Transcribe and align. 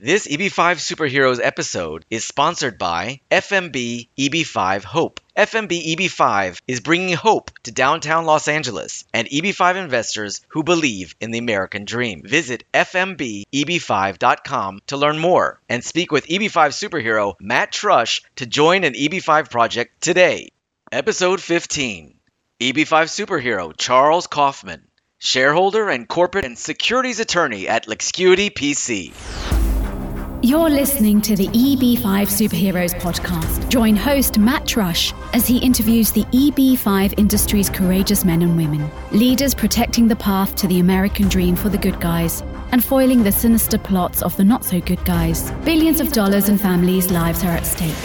This 0.00 0.28
EB5 0.28 0.78
Superheroes 0.78 1.40
episode 1.42 2.04
is 2.08 2.24
sponsored 2.24 2.78
by 2.78 3.20
FMB 3.32 4.06
EB5 4.16 4.84
Hope. 4.84 5.18
FMB 5.36 5.96
EB5 5.96 6.60
is 6.68 6.78
bringing 6.78 7.16
hope 7.16 7.50
to 7.64 7.72
downtown 7.72 8.24
Los 8.24 8.46
Angeles 8.46 9.04
and 9.12 9.26
EB5 9.26 9.74
investors 9.74 10.40
who 10.46 10.62
believe 10.62 11.16
in 11.20 11.32
the 11.32 11.40
American 11.40 11.84
dream. 11.84 12.22
Visit 12.24 12.62
FMBEB5.com 12.72 14.82
to 14.86 14.96
learn 14.96 15.18
more 15.18 15.58
and 15.68 15.82
speak 15.82 16.12
with 16.12 16.28
EB5 16.28 16.78
superhero 16.78 17.34
Matt 17.40 17.72
Trusch 17.72 18.20
to 18.36 18.46
join 18.46 18.84
an 18.84 18.94
EB5 18.94 19.50
project 19.50 20.00
today. 20.00 20.50
Episode 20.92 21.42
15 21.42 22.14
EB5 22.60 22.86
superhero 22.86 23.76
Charles 23.76 24.28
Kaufman, 24.28 24.86
shareholder 25.18 25.88
and 25.88 26.06
corporate 26.06 26.44
and 26.44 26.56
securities 26.56 27.18
attorney 27.18 27.66
at 27.66 27.88
Lexcuity 27.88 28.52
PC. 28.52 29.57
You're 30.40 30.70
listening 30.70 31.20
to 31.22 31.34
the 31.34 31.48
EB5 31.48 31.98
Superheroes 31.98 32.94
podcast. 33.00 33.68
Join 33.68 33.96
host 33.96 34.38
Matt 34.38 34.66
Trusch 34.66 35.12
as 35.34 35.48
he 35.48 35.58
interviews 35.58 36.12
the 36.12 36.22
EB5 36.26 37.18
industry's 37.18 37.68
courageous 37.68 38.24
men 38.24 38.42
and 38.42 38.56
women, 38.56 38.88
leaders 39.10 39.52
protecting 39.52 40.06
the 40.06 40.14
path 40.14 40.54
to 40.54 40.68
the 40.68 40.78
American 40.78 41.28
dream 41.28 41.56
for 41.56 41.70
the 41.70 41.76
good 41.76 42.00
guys 42.00 42.44
and 42.70 42.84
foiling 42.84 43.24
the 43.24 43.32
sinister 43.32 43.78
plots 43.78 44.22
of 44.22 44.36
the 44.36 44.44
not 44.44 44.64
so 44.64 44.80
good 44.80 45.04
guys. 45.04 45.50
Billions 45.64 46.00
of 46.00 46.12
dollars 46.12 46.48
and 46.48 46.60
families' 46.60 47.10
lives 47.10 47.42
are 47.42 47.48
at 47.50 47.66
stake. 47.66 47.96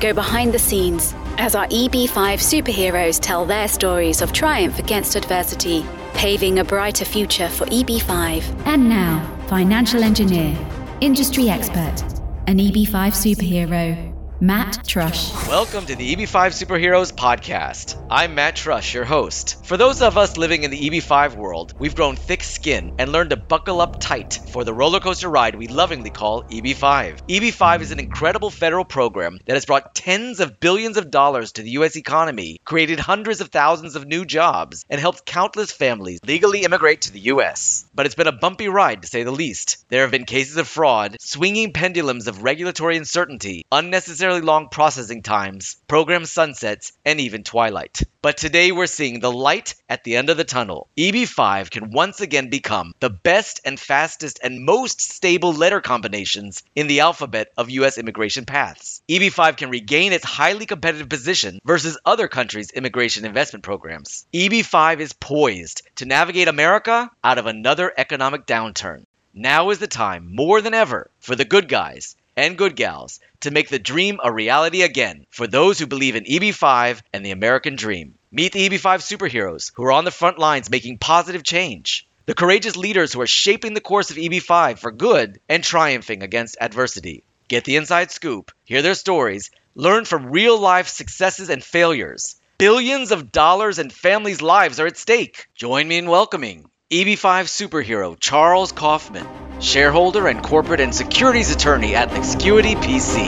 Go 0.00 0.12
behind 0.12 0.52
the 0.52 0.58
scenes 0.58 1.14
as 1.38 1.54
our 1.54 1.68
EB5 1.68 2.10
superheroes 2.10 3.20
tell 3.20 3.44
their 3.44 3.68
stories 3.68 4.20
of 4.20 4.32
triumph 4.32 4.80
against 4.80 5.14
adversity, 5.14 5.86
paving 6.14 6.58
a 6.58 6.64
brighter 6.64 7.04
future 7.04 7.48
for 7.48 7.66
EB5. 7.66 8.66
And 8.66 8.88
now, 8.88 9.24
financial 9.46 10.02
engineer 10.02 10.58
industry 11.02 11.48
expert, 11.48 12.00
an 12.46 12.58
EB5 12.58 13.10
superhero, 13.10 14.11
Matt 14.42 14.84
Trusch. 14.88 15.46
Welcome 15.46 15.86
to 15.86 15.94
the 15.94 16.16
EB5 16.16 16.50
Superheroes 16.50 17.12
podcast. 17.12 17.96
I'm 18.10 18.34
Matt 18.34 18.56
Trusch, 18.56 18.92
your 18.92 19.04
host. 19.04 19.64
For 19.64 19.76
those 19.76 20.02
of 20.02 20.18
us 20.18 20.36
living 20.36 20.64
in 20.64 20.72
the 20.72 20.90
EB5 20.90 21.36
world, 21.36 21.74
we've 21.78 21.94
grown 21.94 22.16
thick 22.16 22.42
skin 22.42 22.92
and 22.98 23.12
learned 23.12 23.30
to 23.30 23.36
buckle 23.36 23.80
up 23.80 24.00
tight 24.00 24.40
for 24.48 24.64
the 24.64 24.74
roller 24.74 24.98
coaster 24.98 25.28
ride 25.28 25.54
we 25.54 25.68
lovingly 25.68 26.10
call 26.10 26.42
EB5. 26.42 27.20
EB5 27.28 27.82
is 27.82 27.92
an 27.92 28.00
incredible 28.00 28.50
federal 28.50 28.84
program 28.84 29.38
that 29.46 29.54
has 29.54 29.64
brought 29.64 29.94
tens 29.94 30.40
of 30.40 30.58
billions 30.58 30.96
of 30.96 31.12
dollars 31.12 31.52
to 31.52 31.62
the 31.62 31.70
U.S. 31.78 31.94
economy, 31.94 32.60
created 32.64 32.98
hundreds 32.98 33.40
of 33.40 33.50
thousands 33.50 33.94
of 33.94 34.08
new 34.08 34.24
jobs, 34.24 34.84
and 34.90 35.00
helped 35.00 35.24
countless 35.24 35.70
families 35.70 36.18
legally 36.26 36.64
immigrate 36.64 37.02
to 37.02 37.12
the 37.12 37.20
U.S. 37.20 37.88
But 37.94 38.06
it's 38.06 38.16
been 38.16 38.26
a 38.26 38.32
bumpy 38.32 38.66
ride, 38.66 39.02
to 39.02 39.08
say 39.08 39.22
the 39.22 39.30
least. 39.30 39.84
There 39.88 40.02
have 40.02 40.10
been 40.10 40.24
cases 40.24 40.56
of 40.56 40.66
fraud, 40.66 41.16
swinging 41.20 41.72
pendulums 41.72 42.26
of 42.26 42.42
regulatory 42.42 42.96
uncertainty, 42.96 43.66
unnecessary 43.70 44.31
long 44.40 44.68
processing 44.68 45.22
times, 45.22 45.76
program 45.86 46.24
sunsets, 46.24 46.92
and 47.04 47.20
even 47.20 47.44
twilight. 47.44 48.02
But 48.22 48.36
today 48.36 48.72
we're 48.72 48.86
seeing 48.86 49.20
the 49.20 49.32
light 49.32 49.74
at 49.88 50.04
the 50.04 50.16
end 50.16 50.30
of 50.30 50.36
the 50.36 50.44
tunnel. 50.44 50.88
EB5 50.96 51.70
can 51.70 51.90
once 51.90 52.20
again 52.20 52.50
become 52.50 52.94
the 53.00 53.10
best 53.10 53.60
and 53.64 53.78
fastest 53.78 54.40
and 54.42 54.64
most 54.64 55.00
stable 55.00 55.52
letter 55.52 55.80
combinations 55.80 56.62
in 56.74 56.86
the 56.86 57.00
alphabet 57.00 57.52
of 57.56 57.70
US 57.70 57.98
immigration 57.98 58.44
paths. 58.44 59.02
EB5 59.08 59.56
can 59.56 59.70
regain 59.70 60.12
its 60.12 60.24
highly 60.24 60.66
competitive 60.66 61.08
position 61.08 61.60
versus 61.64 61.98
other 62.04 62.28
countries' 62.28 62.70
immigration 62.70 63.24
investment 63.24 63.64
programs. 63.64 64.26
EB5 64.32 65.00
is 65.00 65.12
poised 65.12 65.82
to 65.96 66.06
navigate 66.06 66.48
America 66.48 67.10
out 67.24 67.38
of 67.38 67.46
another 67.46 67.92
economic 67.96 68.46
downturn. 68.46 69.04
Now 69.34 69.70
is 69.70 69.78
the 69.78 69.86
time, 69.86 70.34
more 70.34 70.60
than 70.60 70.74
ever, 70.74 71.10
for 71.20 71.34
the 71.34 71.46
good 71.46 71.66
guys 71.66 72.16
and 72.36 72.58
good 72.58 72.76
gals 72.76 73.20
to 73.40 73.50
make 73.50 73.68
the 73.68 73.78
dream 73.78 74.20
a 74.22 74.32
reality 74.32 74.82
again 74.82 75.26
for 75.30 75.46
those 75.46 75.78
who 75.78 75.86
believe 75.86 76.16
in 76.16 76.24
EB5 76.24 77.00
and 77.12 77.24
the 77.24 77.30
American 77.30 77.76
dream. 77.76 78.14
Meet 78.30 78.52
the 78.52 78.68
EB5 78.68 79.00
superheroes 79.00 79.72
who 79.74 79.84
are 79.84 79.92
on 79.92 80.04
the 80.04 80.10
front 80.10 80.38
lines 80.38 80.70
making 80.70 80.98
positive 80.98 81.42
change. 81.42 82.06
The 82.26 82.34
courageous 82.34 82.76
leaders 82.76 83.12
who 83.12 83.20
are 83.20 83.26
shaping 83.26 83.74
the 83.74 83.80
course 83.80 84.10
of 84.10 84.16
EB5 84.16 84.78
for 84.78 84.90
good 84.90 85.40
and 85.48 85.62
triumphing 85.62 86.22
against 86.22 86.56
adversity. 86.60 87.24
Get 87.48 87.64
the 87.64 87.76
inside 87.76 88.10
scoop, 88.10 88.52
hear 88.64 88.82
their 88.82 88.94
stories, 88.94 89.50
learn 89.74 90.04
from 90.04 90.26
real 90.30 90.58
life 90.58 90.88
successes 90.88 91.50
and 91.50 91.62
failures. 91.62 92.36
Billions 92.58 93.10
of 93.10 93.32
dollars 93.32 93.78
and 93.78 93.92
families' 93.92 94.40
lives 94.40 94.78
are 94.78 94.86
at 94.86 94.96
stake. 94.96 95.48
Join 95.54 95.88
me 95.88 95.98
in 95.98 96.08
welcoming 96.08 96.70
EB5 96.92 97.48
superhero 97.48 98.20
Charles 98.20 98.70
Kaufman, 98.70 99.26
shareholder 99.62 100.28
and 100.28 100.42
corporate 100.42 100.78
and 100.78 100.94
securities 100.94 101.50
attorney 101.50 101.94
at 101.94 102.10
Lexcuity 102.10 102.74
PC. 102.74 103.24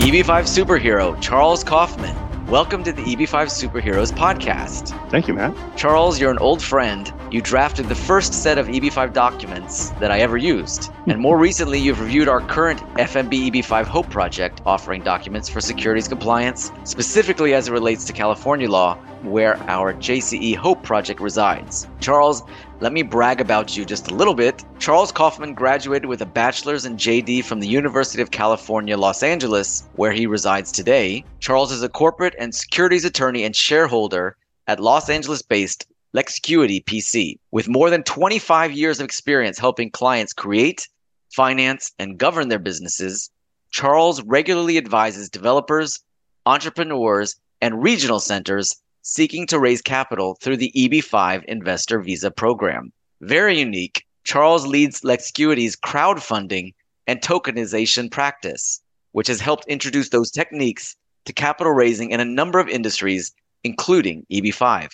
EB5 0.00 0.24
superhero 0.24 1.16
Charles 1.20 1.62
Kaufman, 1.62 2.16
welcome 2.48 2.82
to 2.82 2.90
the 2.90 3.02
EB5 3.02 3.46
Superheroes 3.46 4.12
podcast. 4.12 4.88
Thank 5.10 5.28
you, 5.28 5.34
Matt. 5.34 5.54
Charles, 5.76 6.20
you're 6.20 6.32
an 6.32 6.38
old 6.38 6.60
friend 6.60 7.12
you 7.34 7.42
drafted 7.42 7.88
the 7.88 7.94
first 7.96 8.32
set 8.32 8.58
of 8.58 8.68
EB5 8.68 9.12
documents 9.12 9.90
that 9.98 10.12
I 10.12 10.20
ever 10.20 10.36
used. 10.36 10.92
And 11.08 11.18
more 11.18 11.36
recently, 11.36 11.80
you've 11.80 12.00
reviewed 12.00 12.28
our 12.28 12.40
current 12.40 12.78
FMB 12.94 13.50
EB5 13.50 13.86
Hope 13.86 14.08
project, 14.08 14.62
offering 14.64 15.02
documents 15.02 15.48
for 15.48 15.60
securities 15.60 16.06
compliance, 16.06 16.70
specifically 16.84 17.52
as 17.52 17.66
it 17.66 17.72
relates 17.72 18.04
to 18.04 18.12
California 18.12 18.70
law, 18.70 18.94
where 19.22 19.56
our 19.68 19.92
JCE 19.94 20.54
Hope 20.54 20.84
project 20.84 21.18
resides. 21.18 21.88
Charles, 21.98 22.44
let 22.78 22.92
me 22.92 23.02
brag 23.02 23.40
about 23.40 23.76
you 23.76 23.84
just 23.84 24.12
a 24.12 24.14
little 24.14 24.34
bit. 24.34 24.64
Charles 24.78 25.10
Kaufman 25.10 25.54
graduated 25.54 26.06
with 26.06 26.22
a 26.22 26.26
bachelor's 26.26 26.84
in 26.84 26.96
JD 26.96 27.42
from 27.42 27.58
the 27.58 27.66
University 27.66 28.22
of 28.22 28.30
California, 28.30 28.96
Los 28.96 29.24
Angeles, 29.24 29.88
where 29.96 30.12
he 30.12 30.28
resides 30.28 30.70
today. 30.70 31.24
Charles 31.40 31.72
is 31.72 31.82
a 31.82 31.88
corporate 31.88 32.36
and 32.38 32.54
securities 32.54 33.04
attorney 33.04 33.42
and 33.42 33.56
shareholder 33.56 34.36
at 34.68 34.78
Los 34.78 35.10
Angeles 35.10 35.42
based 35.42 35.86
Lexcuity 36.14 36.84
PC. 36.84 37.38
With 37.50 37.68
more 37.68 37.90
than 37.90 38.04
25 38.04 38.70
years 38.70 39.00
of 39.00 39.04
experience 39.04 39.58
helping 39.58 39.90
clients 39.90 40.32
create, 40.32 40.88
finance, 41.32 41.90
and 41.98 42.18
govern 42.18 42.48
their 42.48 42.60
businesses, 42.60 43.30
Charles 43.70 44.22
regularly 44.22 44.78
advises 44.78 45.28
developers, 45.28 45.98
entrepreneurs, 46.46 47.34
and 47.60 47.82
regional 47.82 48.20
centers 48.20 48.76
seeking 49.02 49.44
to 49.48 49.58
raise 49.58 49.82
capital 49.82 50.38
through 50.40 50.56
the 50.56 50.70
EB5 50.76 51.44
Investor 51.46 52.00
Visa 52.00 52.30
program. 52.30 52.92
Very 53.20 53.58
unique, 53.58 54.04
Charles 54.22 54.66
leads 54.68 55.00
Lexcuity's 55.00 55.74
crowdfunding 55.74 56.74
and 57.08 57.20
tokenization 57.20 58.08
practice, 58.08 58.80
which 59.10 59.26
has 59.26 59.40
helped 59.40 59.66
introduce 59.66 60.10
those 60.10 60.30
techniques 60.30 60.94
to 61.24 61.32
capital 61.32 61.72
raising 61.72 62.10
in 62.10 62.20
a 62.20 62.24
number 62.24 62.60
of 62.60 62.68
industries, 62.68 63.32
including 63.64 64.24
EB5. 64.30 64.90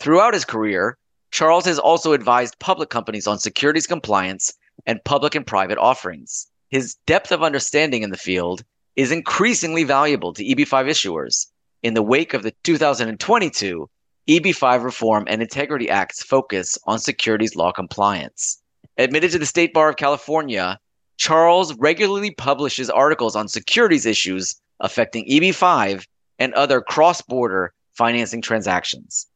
Throughout 0.00 0.32
his 0.32 0.46
career, 0.46 0.96
Charles 1.30 1.66
has 1.66 1.78
also 1.78 2.14
advised 2.14 2.58
public 2.58 2.88
companies 2.88 3.26
on 3.26 3.38
securities 3.38 3.86
compliance 3.86 4.50
and 4.86 5.04
public 5.04 5.34
and 5.34 5.46
private 5.46 5.76
offerings. 5.76 6.46
His 6.70 6.94
depth 7.06 7.30
of 7.32 7.42
understanding 7.42 8.02
in 8.02 8.08
the 8.08 8.16
field 8.16 8.64
is 8.96 9.12
increasingly 9.12 9.84
valuable 9.84 10.32
to 10.32 10.42
EB5 10.42 10.88
issuers 10.88 11.48
in 11.82 11.92
the 11.92 12.02
wake 12.02 12.32
of 12.32 12.42
the 12.42 12.54
2022 12.64 13.90
EB5 14.26 14.84
Reform 14.84 15.24
and 15.26 15.42
Integrity 15.42 15.90
Act's 15.90 16.22
focus 16.22 16.78
on 16.86 16.98
securities 16.98 17.54
law 17.54 17.70
compliance. 17.70 18.62
Admitted 18.96 19.32
to 19.32 19.38
the 19.38 19.44
State 19.44 19.74
Bar 19.74 19.90
of 19.90 19.96
California, 19.96 20.78
Charles 21.18 21.74
regularly 21.74 22.30
publishes 22.30 22.88
articles 22.88 23.36
on 23.36 23.48
securities 23.48 24.06
issues 24.06 24.58
affecting 24.80 25.28
EB5 25.28 26.06
and 26.38 26.54
other 26.54 26.80
cross 26.80 27.20
border 27.20 27.74
financing 27.92 28.40
transactions. 28.40 29.26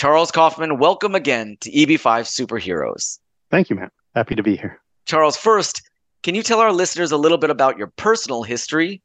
Charles 0.00 0.30
Kaufman, 0.30 0.78
welcome 0.78 1.14
again 1.14 1.58
to 1.60 1.70
EB5 1.70 2.24
Superheroes. 2.24 3.18
Thank 3.50 3.68
you, 3.68 3.76
man. 3.76 3.90
Happy 4.14 4.34
to 4.34 4.42
be 4.42 4.56
here. 4.56 4.80
Charles, 5.04 5.36
first, 5.36 5.82
can 6.22 6.34
you 6.34 6.42
tell 6.42 6.58
our 6.58 6.72
listeners 6.72 7.12
a 7.12 7.18
little 7.18 7.36
bit 7.36 7.50
about 7.50 7.76
your 7.76 7.88
personal 7.88 8.42
history? 8.42 9.02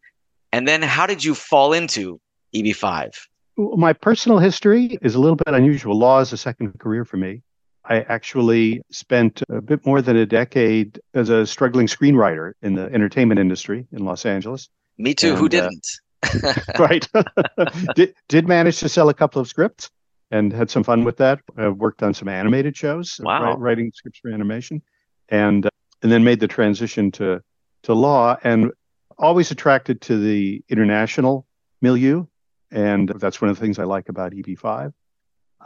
And 0.54 0.66
then 0.66 0.82
how 0.82 1.06
did 1.06 1.22
you 1.22 1.36
fall 1.36 1.74
into 1.74 2.22
EB5? 2.56 3.14
My 3.58 3.92
personal 3.92 4.40
history 4.40 4.98
is 5.02 5.16
a 5.16 5.20
little 5.20 5.36
bit 5.36 5.54
unusual. 5.54 6.00
Law 6.00 6.22
is 6.22 6.32
a 6.32 6.38
second 6.38 6.80
career 6.80 7.04
for 7.04 7.18
me. 7.18 7.42
I 7.84 8.00
actually 8.04 8.82
spent 8.90 9.44
a 9.50 9.60
bit 9.60 9.86
more 9.86 10.02
than 10.02 10.16
a 10.16 10.26
decade 10.26 11.02
as 11.14 11.28
a 11.28 11.46
struggling 11.46 11.88
screenwriter 11.88 12.54
in 12.62 12.76
the 12.76 12.86
entertainment 12.86 13.42
industry 13.42 13.86
in 13.92 14.06
Los 14.06 14.26
Angeles. 14.26 14.70
Me 14.98 15.14
too. 15.14 15.32
And, 15.32 15.40
Who 15.40 15.46
uh, 15.48 15.50
didn't? 15.50 15.88
Uh, 16.24 16.54
right. 16.80 17.06
did, 17.96 18.16
did 18.30 18.48
manage 18.48 18.80
to 18.80 18.88
sell 18.88 19.10
a 19.10 19.14
couple 19.14 19.42
of 19.42 19.50
scripts 19.50 19.90
and 20.36 20.52
had 20.52 20.70
some 20.70 20.84
fun 20.84 21.04
with 21.04 21.18
that. 21.18 21.40
I 21.58 21.70
worked 21.70 22.04
on 22.04 22.14
some 22.14 22.28
animated 22.28 22.76
shows, 22.76 23.20
wow. 23.24 23.56
writing 23.56 23.92
scripts 23.94 24.20
for 24.20 24.32
animation, 24.32 24.82
and 25.30 25.66
uh, 25.66 25.70
and 26.04 26.12
then 26.12 26.24
made 26.24 26.40
the 26.40 26.48
transition 26.48 27.12
to 27.12 27.42
to 27.84 27.94
law. 27.94 28.38
And 28.44 28.72
always 29.18 29.52
attracted 29.52 30.02
to 30.02 30.20
the 30.20 30.62
international 30.68 31.48
milieu. 31.82 32.26
And 32.70 33.08
that's 33.08 33.42
one 33.42 33.50
of 33.50 33.58
the 33.58 33.62
things 33.62 33.80
I 33.80 33.86
like 33.86 34.10
about 34.10 34.34
EB5. 34.34 34.92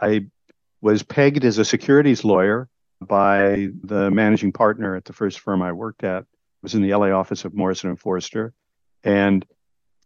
I 0.00 0.26
was 0.80 1.02
pegged 1.02 1.44
as 1.44 1.58
a 1.58 1.64
securities 1.64 2.22
lawyer 2.24 2.68
by 3.00 3.70
the 3.82 4.10
managing 4.10 4.52
partner 4.52 4.94
at 4.94 5.04
the 5.04 5.12
first 5.12 5.40
firm 5.40 5.62
I 5.62 5.72
worked 5.72 6.04
at. 6.04 6.22
It 6.22 6.26
was 6.62 6.74
in 6.74 6.82
the 6.82 6.94
LA 6.94 7.08
office 7.08 7.44
of 7.44 7.54
Morrison 7.54 7.90
and 7.90 7.98
Foerster. 7.98 8.52
And 9.02 9.44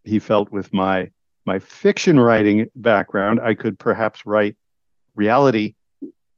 he 0.03 0.17
felt 0.17 0.51
with 0.51 0.73
my 0.73 1.11
my 1.45 1.59
fiction 1.59 2.19
writing 2.19 2.69
background, 2.75 3.39
I 3.39 3.53
could 3.53 3.77
perhaps 3.77 4.25
write 4.25 4.55
reality 5.15 5.75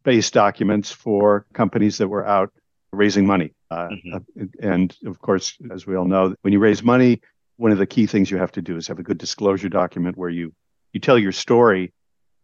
based 0.04 0.34
documents 0.34 0.92
for 0.92 1.46
companies 1.54 1.98
that 1.98 2.08
were 2.08 2.26
out 2.26 2.52
raising 2.92 3.26
money. 3.26 3.54
Uh, 3.70 3.90
mm-hmm. 3.90 4.16
uh, 4.16 4.46
and 4.60 4.96
of 5.06 5.20
course, 5.20 5.58
as 5.72 5.86
we 5.86 5.96
all 5.96 6.06
know, 6.06 6.36
when 6.42 6.54
you 6.54 6.60
raise 6.60 6.84
money, 6.84 7.22
one 7.58 7.72
of 7.72 7.78
the 7.78 7.86
key 7.86 8.06
things 8.06 8.32
you 8.32 8.38
have 8.38 8.52
to 8.54 8.62
do 8.62 8.78
is 8.78 8.88
have 8.88 9.00
a 9.00 9.04
good 9.04 9.18
disclosure 9.18 9.70
document 9.70 10.18
where 10.18 10.30
you 10.30 10.54
you 10.94 11.00
tell 11.00 11.18
your 11.18 11.32
story 11.32 11.92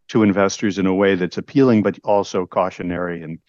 to 0.10 0.24
investors 0.24 0.78
in 0.78 0.86
a 0.86 0.94
way 0.94 1.16
that's 1.16 1.38
appealing 1.38 1.82
but 1.82 1.98
also 2.04 2.46
cautionary 2.46 3.24
and 3.24 3.40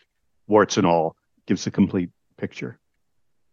warts 0.46 0.76
and 0.76 0.86
all 0.86 1.16
gives 1.46 1.66
a 1.66 1.70
complete 1.70 2.10
picture. 2.38 2.78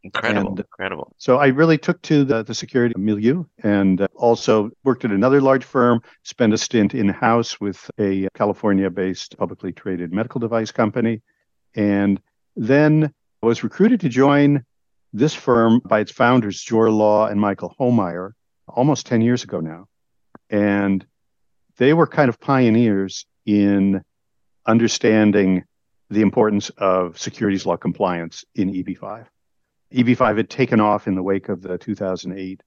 Incredible, 0.04 0.50
and 0.50 0.60
incredible. 0.60 1.14
So 1.20 1.38
I 1.38 1.48
really 1.48 1.78
took 1.78 2.02
to 2.04 2.24
the, 2.24 2.44
the 2.44 2.56
security 2.56 2.96
milieu 2.98 3.44
and 3.62 4.02
uh, 4.02 4.08
also 4.16 4.72
worked 4.84 5.06
at 5.06 5.12
another 5.12 5.42
large 5.42 5.64
firm, 5.64 6.02
spent 6.24 6.54
a 6.54 6.58
stint 6.58 6.96
in 6.96 7.08
house 7.08 7.62
with 7.62 7.90
a 8.00 8.28
California 8.34 8.90
based 8.90 9.38
publicly 9.38 9.72
traded 9.72 10.12
medical 10.12 10.40
device 10.40 10.72
company, 10.72 11.22
and 11.76 12.20
then 12.56 13.14
was 13.42 13.64
recruited 13.64 14.00
to 14.02 14.10
join 14.10 14.66
this 15.14 15.36
firm 15.36 15.82
by 15.86 16.00
its 16.00 16.12
founders, 16.12 16.62
Jor 16.62 16.90
Law 16.90 17.28
and 17.28 17.40
Michael 17.40 17.76
Homeier, 17.80 18.32
almost 18.68 19.06
10 19.06 19.22
years 19.22 19.44
ago 19.44 19.60
now. 19.60 19.88
And 20.50 21.06
they 21.78 21.94
were 21.94 22.08
kind 22.08 22.30
of 22.30 22.40
pioneers 22.40 23.26
in 23.46 24.04
understanding 24.66 25.64
the 26.10 26.22
importance 26.22 26.70
of 26.78 27.20
securities 27.20 27.66
law 27.66 27.78
compliance 27.78 28.46
in 28.56 28.72
EB5. 28.74 29.28
EB5 29.94 30.38
had 30.38 30.50
taken 30.50 30.80
off 30.80 31.08
in 31.08 31.16
the 31.16 31.24
wake 31.24 31.50
of 31.50 31.62
the 31.62 31.78
2008 31.78 32.62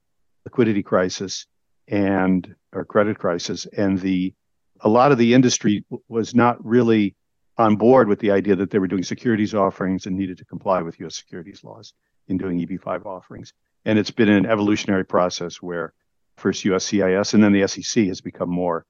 liquidity 0.45 0.83
crisis 0.83 1.47
and 1.89 2.55
or 2.73 2.85
credit 2.85 3.19
crisis, 3.19 3.67
and 3.67 3.99
the 3.99 4.35
a 4.81 4.89
lot 4.89 5.13
of 5.13 5.19
the 5.19 5.33
industry 5.33 5.85
was 6.09 6.35
not 6.35 6.63
really 6.65 7.15
on 7.57 7.77
board 7.77 8.09
with 8.09 8.19
the 8.19 8.31
idea 8.31 8.57
that 8.57 8.71
they 8.71 8.79
were 8.79 8.89
doing 8.89 9.03
securities 9.03 9.55
offerings 9.55 10.07
and 10.07 10.17
needed 10.17 10.37
to 10.39 10.45
comply 10.45 10.83
with 10.83 10.99
U.S. 11.01 11.17
securities 11.17 11.63
laws 11.63 11.95
in 12.29 12.37
doing 12.37 12.59
EB5 12.59 13.07
offerings. 13.07 13.53
And 13.85 13.99
it's 13.99 14.11
been 14.11 14.29
an 14.29 14.47
evolutionary 14.47 15.05
process 15.05 15.63
where 15.63 15.95
first 16.37 16.65
USCIS 16.65 17.35
and 17.35 17.43
then 17.43 17.53
the 17.53 17.67
SEC 17.69 18.07
has 18.07 18.21
become 18.21 18.51
more 18.51 18.85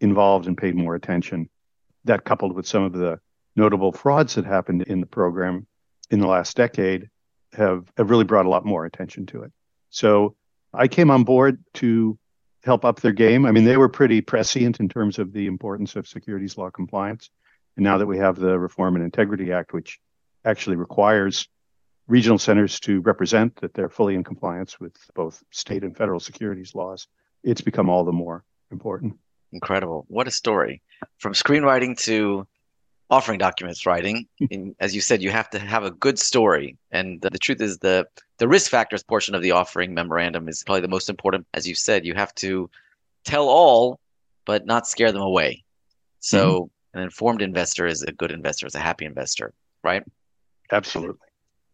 involved 0.00 0.46
and 0.46 0.56
paid 0.56 0.76
more 0.76 0.94
attention. 0.94 1.48
That 2.04 2.24
coupled 2.24 2.54
with 2.54 2.66
some 2.66 2.82
of 2.82 2.92
the 2.92 3.20
notable 3.56 3.92
frauds 3.92 4.34
that 4.34 4.44
happened 4.44 4.82
in 4.82 5.00
the 5.00 5.06
program 5.06 5.66
in 6.10 6.20
the 6.20 6.28
last 6.28 6.56
decade 6.56 7.08
have, 7.54 7.90
have 7.96 8.10
really 8.10 8.24
brought 8.24 8.46
a 8.46 8.48
lot 8.48 8.64
more 8.64 8.84
attention 8.84 9.26
to 9.26 9.42
it. 9.42 9.52
So 9.90 10.36
I 10.72 10.88
came 10.88 11.10
on 11.10 11.24
board 11.24 11.62
to 11.74 12.18
help 12.62 12.84
up 12.84 13.00
their 13.00 13.12
game. 13.12 13.46
I 13.46 13.52
mean, 13.52 13.64
they 13.64 13.76
were 13.76 13.88
pretty 13.88 14.20
prescient 14.20 14.80
in 14.80 14.88
terms 14.88 15.18
of 15.18 15.32
the 15.32 15.46
importance 15.46 15.96
of 15.96 16.06
securities 16.06 16.58
law 16.58 16.70
compliance. 16.70 17.30
And 17.76 17.84
now 17.84 17.98
that 17.98 18.06
we 18.06 18.18
have 18.18 18.36
the 18.36 18.58
Reform 18.58 18.96
and 18.96 19.04
Integrity 19.04 19.52
Act, 19.52 19.72
which 19.72 19.98
actually 20.44 20.76
requires 20.76 21.48
regional 22.06 22.38
centers 22.38 22.80
to 22.80 23.00
represent 23.00 23.56
that 23.56 23.72
they're 23.72 23.88
fully 23.88 24.14
in 24.14 24.24
compliance 24.24 24.78
with 24.80 24.96
both 25.14 25.42
state 25.50 25.84
and 25.84 25.96
federal 25.96 26.20
securities 26.20 26.74
laws, 26.74 27.06
it's 27.42 27.60
become 27.60 27.88
all 27.88 28.04
the 28.04 28.12
more 28.12 28.44
important. 28.70 29.16
Incredible. 29.52 30.04
What 30.08 30.28
a 30.28 30.30
story. 30.30 30.82
From 31.18 31.32
screenwriting 31.32 31.98
to 32.04 32.46
offering 33.10 33.38
documents 33.38 33.84
writing. 33.86 34.26
And 34.50 34.74
as 34.80 34.94
you 34.94 35.00
said, 35.00 35.20
you 35.20 35.30
have 35.30 35.50
to 35.50 35.58
have 35.58 35.84
a 35.84 35.90
good 35.90 36.18
story. 36.18 36.76
And 36.92 37.20
the, 37.20 37.30
the, 37.30 37.38
truth 37.38 37.60
is 37.60 37.78
the 37.78 38.06
the 38.38 38.48
risk 38.48 38.70
factors 38.70 39.02
portion 39.02 39.34
of 39.34 39.42
the 39.42 39.50
offering 39.50 39.92
memorandum 39.92 40.48
is 40.48 40.62
probably 40.64 40.80
the 40.80 40.88
most 40.88 41.10
important. 41.10 41.46
As 41.52 41.66
you 41.66 41.74
said, 41.74 42.06
you 42.06 42.14
have 42.14 42.34
to 42.36 42.70
tell 43.24 43.48
all, 43.48 43.98
but 44.46 44.64
not 44.64 44.86
scare 44.86 45.12
them 45.12 45.22
away. 45.22 45.62
So 46.20 46.62
mm-hmm. 46.62 46.98
an 46.98 47.04
informed 47.04 47.42
investor 47.42 47.86
is 47.86 48.02
a 48.02 48.12
good 48.12 48.30
investor, 48.30 48.66
is 48.66 48.74
a 48.74 48.80
happy 48.80 49.04
investor, 49.04 49.52
right? 49.82 50.04
Absolutely. 50.72 51.18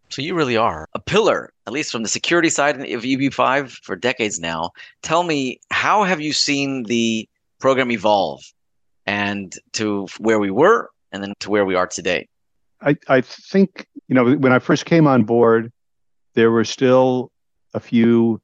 So 0.08 0.22
you 0.22 0.34
really 0.34 0.56
are 0.56 0.88
a 0.94 1.00
pillar, 1.00 1.52
at 1.66 1.72
least 1.72 1.90
from 1.90 2.02
the 2.02 2.08
security 2.08 2.48
side 2.48 2.76
of 2.80 3.02
EB5 3.02 3.70
for 3.82 3.96
decades 3.96 4.38
now. 4.38 4.70
Tell 5.02 5.24
me, 5.24 5.60
how 5.70 6.04
have 6.04 6.20
you 6.20 6.32
seen 6.32 6.84
the 6.84 7.28
program 7.58 7.90
evolve 7.90 8.42
and 9.04 9.54
to 9.72 10.06
where 10.18 10.38
we 10.38 10.50
were 10.50 10.90
and 11.12 11.22
then 11.22 11.34
to 11.40 11.50
where 11.50 11.64
we 11.64 11.74
are 11.74 11.86
today? 11.86 12.28
I, 12.80 12.96
I 13.08 13.20
think, 13.20 13.86
you 14.08 14.14
know, 14.14 14.34
when 14.34 14.52
I 14.52 14.58
first 14.58 14.84
came 14.84 15.06
on 15.06 15.24
board, 15.24 15.72
there 16.34 16.50
were 16.50 16.64
still 16.64 17.30
a 17.74 17.80
few 17.80 18.40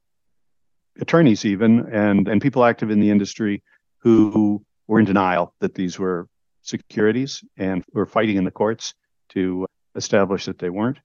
attorneys 1.00 1.44
even 1.44 1.80
and, 1.92 2.28
and 2.28 2.40
people 2.40 2.64
active 2.64 2.90
in 2.90 3.00
the 3.00 3.10
industry 3.10 3.62
who 3.98 4.64
were 4.86 4.98
in 4.98 5.04
denial 5.04 5.54
that 5.60 5.74
these 5.74 5.98
were 5.98 6.28
securities 6.62 7.44
and 7.56 7.84
were 7.92 8.06
fighting 8.06 8.36
in 8.36 8.44
the 8.44 8.50
courts 8.50 8.94
to 9.30 9.66
establish 9.94 10.46
that 10.46 10.58
they 10.58 10.70
weren't. 10.70 10.98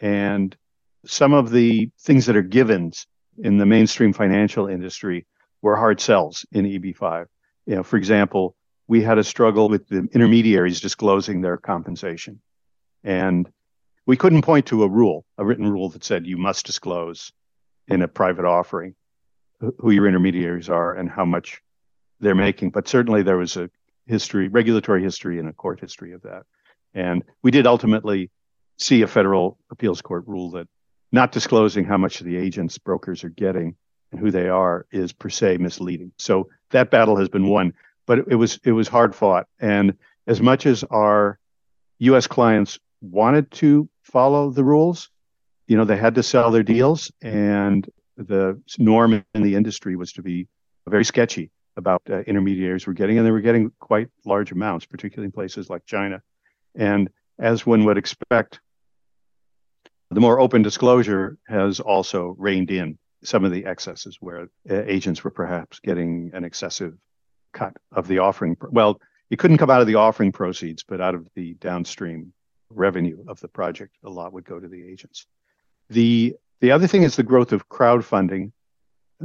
And 0.00 0.56
some 1.06 1.32
of 1.32 1.50
the 1.50 1.90
things 2.00 2.26
that 2.26 2.36
are 2.36 2.42
givens 2.42 3.06
in 3.38 3.58
the 3.58 3.66
mainstream 3.66 4.12
financial 4.12 4.66
industry 4.66 5.26
were 5.62 5.76
hard 5.76 6.00
sells 6.00 6.44
in 6.52 6.64
EB5. 6.64 7.26
You 7.66 7.76
know, 7.76 7.82
for 7.82 7.96
example, 7.96 8.56
we 8.88 9.02
had 9.02 9.18
a 9.18 9.24
struggle 9.24 9.68
with 9.68 9.88
the 9.88 10.08
intermediaries 10.12 10.80
disclosing 10.80 11.40
their 11.40 11.56
compensation. 11.56 12.40
And 13.02 13.50
we 14.06 14.16
couldn't 14.16 14.42
point 14.42 14.66
to 14.66 14.84
a 14.84 14.88
rule, 14.88 15.24
a 15.38 15.44
written 15.44 15.68
rule 15.68 15.88
that 15.90 16.04
said 16.04 16.26
you 16.26 16.36
must 16.36 16.66
disclose 16.66 17.32
in 17.88 18.02
a 18.02 18.08
private 18.08 18.44
offering 18.44 18.94
who 19.78 19.90
your 19.90 20.06
intermediaries 20.06 20.68
are 20.68 20.94
and 20.94 21.10
how 21.10 21.24
much 21.24 21.62
they're 22.20 22.34
making. 22.34 22.70
But 22.70 22.88
certainly 22.88 23.22
there 23.22 23.36
was 23.36 23.56
a 23.56 23.70
history, 24.06 24.48
regulatory 24.48 25.02
history, 25.02 25.38
and 25.38 25.48
a 25.48 25.52
court 25.52 25.80
history 25.80 26.12
of 26.12 26.22
that. 26.22 26.44
And 26.94 27.24
we 27.42 27.50
did 27.50 27.66
ultimately 27.66 28.30
see 28.78 29.02
a 29.02 29.06
federal 29.06 29.58
appeals 29.70 30.02
court 30.02 30.24
rule 30.26 30.50
that 30.52 30.68
not 31.12 31.32
disclosing 31.32 31.84
how 31.84 31.96
much 31.96 32.20
the 32.20 32.36
agents, 32.36 32.78
brokers 32.78 33.24
are 33.24 33.30
getting 33.30 33.74
and 34.12 34.20
who 34.20 34.30
they 34.30 34.48
are 34.48 34.86
is 34.90 35.12
per 35.12 35.28
se 35.28 35.58
misleading. 35.58 36.12
So 36.18 36.48
that 36.70 36.90
battle 36.90 37.16
has 37.16 37.28
been 37.28 37.48
won, 37.48 37.72
but 38.06 38.20
it 38.28 38.36
was 38.36 38.58
it 38.64 38.72
was 38.72 38.88
hard 38.88 39.14
fought. 39.14 39.46
And 39.60 39.96
as 40.26 40.40
much 40.40 40.66
as 40.66 40.84
our 40.84 41.38
U.S. 41.98 42.26
clients 42.26 42.78
wanted 43.00 43.50
to 43.52 43.88
follow 44.02 44.50
the 44.50 44.64
rules, 44.64 45.10
you 45.66 45.76
know, 45.76 45.84
they 45.84 45.96
had 45.96 46.14
to 46.14 46.22
sell 46.22 46.50
their 46.50 46.62
deals, 46.62 47.10
and 47.22 47.88
the 48.16 48.60
norm 48.78 49.24
in 49.34 49.42
the 49.42 49.54
industry 49.54 49.96
was 49.96 50.12
to 50.12 50.22
be 50.22 50.48
very 50.88 51.04
sketchy 51.04 51.50
about 51.76 52.02
uh, 52.08 52.20
intermediaries 52.20 52.86
were 52.86 52.94
getting, 52.94 53.18
and 53.18 53.26
they 53.26 53.30
were 53.30 53.40
getting 53.40 53.70
quite 53.80 54.08
large 54.24 54.52
amounts, 54.52 54.86
particularly 54.86 55.26
in 55.26 55.32
places 55.32 55.68
like 55.68 55.84
China. 55.84 56.22
And 56.74 57.10
as 57.38 57.66
one 57.66 57.84
would 57.84 57.98
expect, 57.98 58.60
the 60.10 60.20
more 60.20 60.40
open 60.40 60.62
disclosure 60.62 61.36
has 61.48 61.80
also 61.80 62.34
reined 62.38 62.70
in 62.70 62.98
some 63.22 63.44
of 63.44 63.52
the 63.52 63.66
excesses 63.66 64.16
where 64.20 64.48
uh, 64.70 64.82
agents 64.86 65.24
were 65.24 65.30
perhaps 65.30 65.80
getting 65.80 66.30
an 66.32 66.44
excessive 66.44 66.96
cut 67.56 67.76
of 67.90 68.06
the 68.06 68.18
offering. 68.18 68.56
Well, 68.70 69.00
it 69.30 69.38
couldn't 69.38 69.58
come 69.58 69.70
out 69.70 69.80
of 69.80 69.86
the 69.86 69.96
offering 69.96 70.30
proceeds, 70.30 70.84
but 70.84 71.00
out 71.00 71.14
of 71.14 71.26
the 71.34 71.54
downstream 71.54 72.32
revenue 72.70 73.24
of 73.26 73.40
the 73.40 73.48
project, 73.48 73.96
a 74.04 74.10
lot 74.10 74.32
would 74.32 74.44
go 74.44 74.60
to 74.60 74.68
the 74.68 74.86
agents. 74.86 75.26
The 75.90 76.36
the 76.60 76.70
other 76.70 76.86
thing 76.86 77.02
is 77.02 77.16
the 77.16 77.22
growth 77.22 77.52
of 77.52 77.68
crowdfunding 77.68 78.52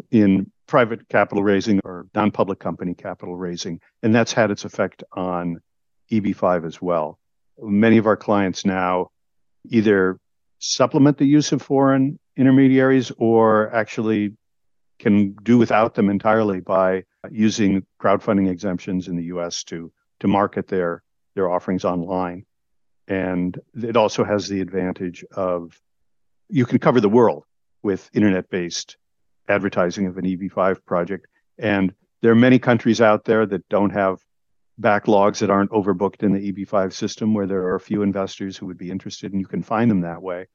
in 0.09 0.51
private 0.67 1.07
capital 1.09 1.43
raising 1.43 1.79
or 1.83 2.07
non-public 2.15 2.59
company 2.59 2.93
capital 2.93 3.35
raising, 3.35 3.79
and 4.03 4.13
that's 4.15 4.33
had 4.33 4.51
its 4.51 4.65
effect 4.65 5.03
on 5.13 5.61
EB5 6.11 6.65
as 6.65 6.81
well. 6.81 7.19
Many 7.59 7.97
of 7.97 8.07
our 8.07 8.17
clients 8.17 8.65
now 8.65 9.11
either 9.65 10.19
supplement 10.59 11.17
the 11.17 11.25
use 11.25 11.51
of 11.51 11.61
foreign 11.61 12.19
intermediaries 12.37 13.11
or 13.17 13.73
actually 13.73 14.33
can 15.01 15.33
do 15.43 15.57
without 15.57 15.95
them 15.95 16.09
entirely 16.09 16.59
by 16.59 17.03
using 17.29 17.85
crowdfunding 18.01 18.49
exemptions 18.49 19.07
in 19.07 19.15
the 19.15 19.25
US 19.25 19.63
to 19.65 19.91
to 20.19 20.27
market 20.27 20.67
their 20.67 21.03
their 21.35 21.49
offerings 21.49 21.83
online. 21.83 22.45
And 23.07 23.59
it 23.75 23.97
also 23.97 24.23
has 24.23 24.47
the 24.47 24.61
advantage 24.61 25.25
of 25.35 25.79
you 26.49 26.65
can 26.65 26.79
cover 26.79 27.01
the 27.01 27.09
world 27.09 27.43
with 27.83 28.09
internet-based 28.13 28.97
advertising 29.49 30.05
of 30.05 30.17
an 30.17 30.25
EB5 30.25 30.85
project. 30.85 31.27
And 31.57 31.93
there 32.21 32.31
are 32.31 32.47
many 32.47 32.59
countries 32.59 33.01
out 33.01 33.25
there 33.25 33.45
that 33.45 33.67
don't 33.69 33.89
have 33.89 34.19
backlogs 34.79 35.39
that 35.39 35.49
aren't 35.49 35.71
overbooked 35.71 36.23
in 36.23 36.33
the 36.33 36.51
EB5 36.51 36.93
system 36.93 37.33
where 37.33 37.47
there 37.47 37.63
are 37.63 37.75
a 37.75 37.79
few 37.79 38.01
investors 38.03 38.55
who 38.55 38.65
would 38.67 38.77
be 38.77 38.91
interested 38.91 39.31
and 39.31 39.41
you 39.41 39.47
can 39.47 39.63
find 39.63 39.89
them 39.89 40.01
that 40.01 40.21
way. 40.21 40.47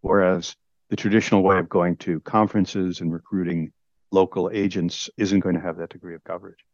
Whereas 0.00 0.56
the 0.90 0.96
traditional 0.96 1.42
way 1.42 1.58
of 1.58 1.68
going 1.68 1.96
to 1.98 2.20
conferences 2.20 3.00
and 3.00 3.12
recruiting 3.12 3.72
local 4.12 4.50
agents 4.52 5.10
isn't 5.16 5.40
going 5.40 5.54
to 5.54 5.60
have 5.60 5.78
that 5.78 5.90
degree 5.90 6.14
of 6.14 6.22
coverage. 6.24 6.64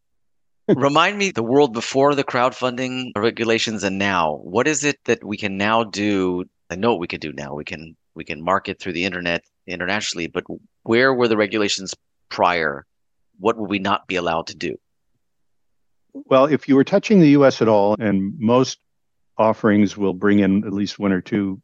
Remind 0.69 1.17
me 1.17 1.31
the 1.31 1.43
world 1.43 1.73
before 1.73 2.15
the 2.15 2.25
crowdfunding 2.25 3.13
regulations 3.17 3.85
and 3.85 3.99
now. 3.99 4.35
What 4.43 4.69
is 4.69 4.85
it 4.85 4.99
that 5.07 5.25
we 5.25 5.39
can 5.39 5.57
now 5.57 5.85
do? 5.85 6.45
I 6.69 6.77
know 6.77 6.91
what 6.91 7.01
we 7.01 7.07
can 7.07 7.21
do 7.21 7.33
now. 7.33 7.55
We 7.55 7.65
can 7.65 7.97
we 8.15 8.25
can 8.25 8.43
market 8.43 8.79
through 8.79 8.93
the 8.93 9.05
internet 9.05 9.45
internationally, 9.67 10.27
but 10.27 10.45
where 10.83 11.15
were 11.15 11.29
the 11.29 11.37
regulations 11.37 11.95
prior? 12.29 12.85
What 13.39 13.57
would 13.57 13.71
we 13.71 13.79
not 13.79 14.07
be 14.07 14.17
allowed 14.17 14.49
to 14.49 14.57
do? 14.57 14.77
Well, 16.13 16.47
if 16.47 16.69
you 16.69 16.77
were 16.77 16.85
touching 16.85 17.21
the 17.21 17.31
US 17.31 17.63
at 17.63 17.69
all, 17.69 17.97
and 17.99 18.39
most 18.39 18.79
offerings 19.39 19.97
will 19.97 20.13
bring 20.13 20.41
in 20.41 20.67
at 20.67 20.73
least 20.73 20.99
one 20.99 21.13
or 21.13 21.21
two 21.21 21.63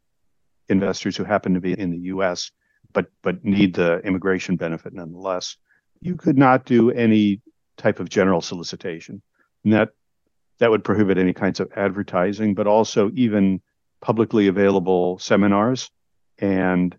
investors 0.69 1.15
who 1.15 1.23
happen 1.23 1.53
to 1.53 1.59
be 1.59 1.73
in 1.73 1.91
the 1.91 2.09
US, 2.13 2.51
but 2.93 3.07
but 3.21 3.43
need 3.43 3.75
the 3.75 3.99
immigration 3.99 4.55
benefit 4.55 4.93
nonetheless, 4.93 5.57
you 6.01 6.15
could 6.15 6.37
not 6.37 6.65
do 6.65 6.91
any 6.91 7.41
type 7.77 7.99
of 7.99 8.09
general 8.09 8.41
solicitation. 8.41 9.21
And 9.63 9.73
that 9.73 9.89
that 10.59 10.71
would 10.71 10.83
prohibit 10.83 11.17
any 11.17 11.33
kinds 11.33 11.59
of 11.59 11.71
advertising, 11.75 12.53
but 12.53 12.67
also 12.67 13.11
even 13.13 13.61
publicly 14.01 14.47
available 14.47 15.19
seminars 15.19 15.89
and 16.37 16.95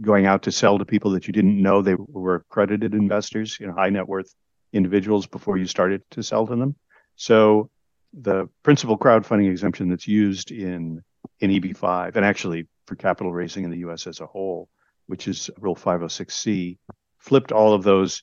going 0.00 0.26
out 0.26 0.42
to 0.42 0.52
sell 0.52 0.78
to 0.78 0.84
people 0.84 1.12
that 1.12 1.26
you 1.26 1.32
didn't 1.32 1.60
know 1.60 1.82
they 1.82 1.94
were 1.96 2.36
accredited 2.36 2.94
investors, 2.94 3.58
you 3.58 3.66
know, 3.66 3.72
high 3.72 3.90
net 3.90 4.06
worth 4.06 4.34
individuals 4.72 5.26
before 5.26 5.56
you 5.56 5.66
started 5.66 6.02
to 6.10 6.22
sell 6.22 6.46
to 6.46 6.56
them. 6.56 6.76
So 7.16 7.70
the 8.12 8.48
principal 8.62 8.98
crowdfunding 8.98 9.50
exemption 9.50 9.88
that's 9.88 10.08
used 10.08 10.50
in 10.50 11.02
in 11.40 11.50
EB5 11.50 12.16
and 12.16 12.24
actually 12.24 12.66
for 12.86 12.96
capital 12.96 13.32
raising 13.32 13.64
in 13.64 13.70
the 13.70 13.78
US 13.78 14.06
as 14.06 14.20
a 14.20 14.26
whole, 14.26 14.68
which 15.06 15.28
is 15.28 15.50
Rule 15.58 15.76
506C, 15.76 16.78
flipped 17.18 17.52
all 17.52 17.74
of 17.74 17.82
those 17.82 18.22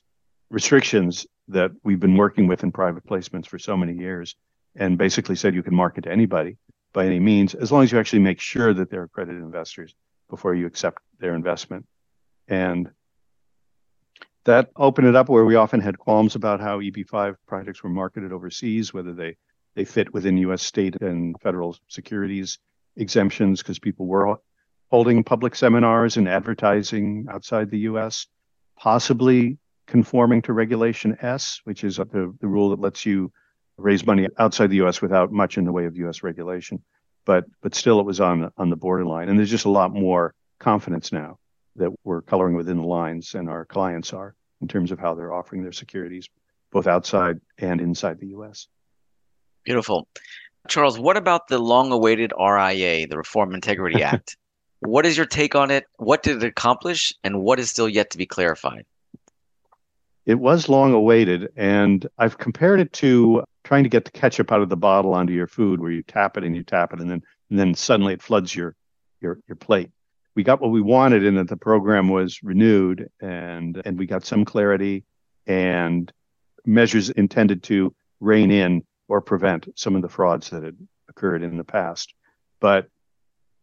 restrictions 0.50 1.26
that 1.48 1.70
we've 1.84 2.00
been 2.00 2.16
working 2.16 2.46
with 2.46 2.62
in 2.62 2.72
private 2.72 3.04
placements 3.06 3.46
for 3.46 3.58
so 3.58 3.76
many 3.76 3.94
years 3.94 4.36
and 4.74 4.98
basically 4.98 5.36
said 5.36 5.54
you 5.54 5.62
can 5.62 5.74
market 5.74 6.04
to 6.04 6.12
anybody 6.12 6.56
by 6.92 7.06
any 7.06 7.20
means 7.20 7.54
as 7.54 7.72
long 7.72 7.82
as 7.82 7.92
you 7.92 7.98
actually 7.98 8.20
make 8.20 8.40
sure 8.40 8.72
that 8.74 8.90
they're 8.90 9.04
accredited 9.04 9.42
investors 9.42 9.94
before 10.28 10.54
you 10.54 10.66
accept 10.66 10.98
their 11.18 11.34
investment. 11.34 11.86
And 12.48 12.90
that 14.44 14.70
opened 14.76 15.08
it 15.08 15.16
up 15.16 15.28
where 15.28 15.44
we 15.44 15.56
often 15.56 15.80
had 15.80 15.98
qualms 15.98 16.36
about 16.36 16.60
how 16.60 16.80
EB5 16.80 17.36
projects 17.46 17.82
were 17.82 17.90
marketed 17.90 18.32
overseas, 18.32 18.94
whether 18.94 19.12
they, 19.12 19.36
they 19.74 19.84
fit 19.84 20.12
within 20.14 20.36
US 20.38 20.62
state 20.62 20.96
and 21.00 21.34
federal 21.40 21.76
securities 21.88 22.58
exemptions, 22.96 23.62
because 23.62 23.78
people 23.78 24.06
were 24.06 24.36
holding 24.90 25.24
public 25.24 25.54
seminars 25.54 26.16
and 26.16 26.28
advertising 26.28 27.26
outside 27.30 27.70
the 27.70 27.80
US, 27.80 28.26
possibly 28.78 29.58
conforming 29.86 30.42
to 30.42 30.52
Regulation 30.52 31.16
S, 31.20 31.60
which 31.64 31.84
is 31.84 31.96
the, 31.96 32.34
the 32.40 32.46
rule 32.46 32.70
that 32.70 32.80
lets 32.80 33.06
you 33.06 33.32
raise 33.78 34.06
money 34.06 34.26
outside 34.38 34.68
the 34.68 34.82
US 34.82 35.02
without 35.02 35.32
much 35.32 35.58
in 35.58 35.64
the 35.64 35.72
way 35.72 35.84
of 35.84 35.96
US 35.96 36.22
regulation. 36.22 36.82
But 37.24 37.44
but 37.60 37.74
still 37.74 38.00
it 38.00 38.06
was 38.06 38.20
on 38.20 38.50
on 38.56 38.70
the 38.70 38.76
borderline. 38.76 39.28
And 39.28 39.38
there's 39.38 39.50
just 39.50 39.64
a 39.64 39.70
lot 39.70 39.92
more 39.92 40.34
confidence 40.58 41.12
now 41.12 41.38
that 41.76 41.90
we're 42.04 42.22
coloring 42.22 42.56
within 42.56 42.78
the 42.78 42.86
lines 42.86 43.34
and 43.34 43.48
our 43.48 43.64
clients 43.64 44.12
are 44.12 44.34
in 44.62 44.68
terms 44.68 44.90
of 44.90 44.98
how 44.98 45.14
they're 45.14 45.32
offering 45.32 45.62
their 45.62 45.72
securities, 45.72 46.28
both 46.72 46.86
outside 46.86 47.38
and 47.58 47.80
inside 47.80 48.18
the 48.18 48.28
US. 48.28 48.68
Beautiful. 49.64 50.08
Charles, 50.68 50.98
what 50.98 51.16
about 51.16 51.48
the 51.48 51.58
long 51.58 51.92
awaited 51.92 52.32
RIA, 52.38 53.06
the 53.06 53.16
Reform 53.16 53.54
Integrity 53.54 54.02
Act? 54.02 54.36
what 54.80 55.06
is 55.06 55.16
your 55.16 55.26
take 55.26 55.54
on 55.54 55.70
it? 55.70 55.84
What 55.96 56.22
did 56.22 56.42
it 56.42 56.46
accomplish? 56.46 57.14
And 57.24 57.42
what 57.42 57.58
is 57.58 57.70
still 57.70 57.88
yet 57.88 58.10
to 58.10 58.18
be 58.18 58.26
clarified? 58.26 58.86
It 60.26 60.40
was 60.40 60.68
long 60.68 60.92
awaited, 60.92 61.50
and 61.56 62.04
I've 62.18 62.36
compared 62.36 62.80
it 62.80 62.92
to 62.94 63.44
trying 63.62 63.84
to 63.84 63.88
get 63.88 64.04
the 64.04 64.10
ketchup 64.10 64.50
out 64.50 64.60
of 64.60 64.68
the 64.68 64.76
bottle 64.76 65.14
onto 65.14 65.32
your 65.32 65.46
food, 65.46 65.80
where 65.80 65.92
you 65.92 66.02
tap 66.02 66.36
it 66.36 66.42
and 66.44 66.54
you 66.54 66.64
tap 66.64 66.92
it, 66.92 67.00
and 67.00 67.08
then 67.08 67.22
and 67.48 67.58
then 67.58 67.74
suddenly 67.74 68.12
it 68.14 68.22
floods 68.22 68.54
your 68.54 68.74
your 69.20 69.38
your 69.46 69.56
plate. 69.56 69.90
We 70.34 70.42
got 70.42 70.60
what 70.60 70.72
we 70.72 70.80
wanted 70.80 71.24
in 71.24 71.36
that 71.36 71.48
the 71.48 71.56
program 71.56 72.08
was 72.08 72.42
renewed, 72.42 73.08
and 73.20 73.80
and 73.84 73.96
we 73.96 74.06
got 74.06 74.24
some 74.24 74.44
clarity 74.44 75.04
and 75.46 76.12
measures 76.64 77.08
intended 77.10 77.62
to 77.62 77.94
rein 78.18 78.50
in 78.50 78.82
or 79.08 79.20
prevent 79.20 79.68
some 79.76 79.94
of 79.94 80.02
the 80.02 80.08
frauds 80.08 80.50
that 80.50 80.64
had 80.64 80.76
occurred 81.08 81.44
in 81.44 81.56
the 81.56 81.64
past. 81.64 82.12
But 82.58 82.88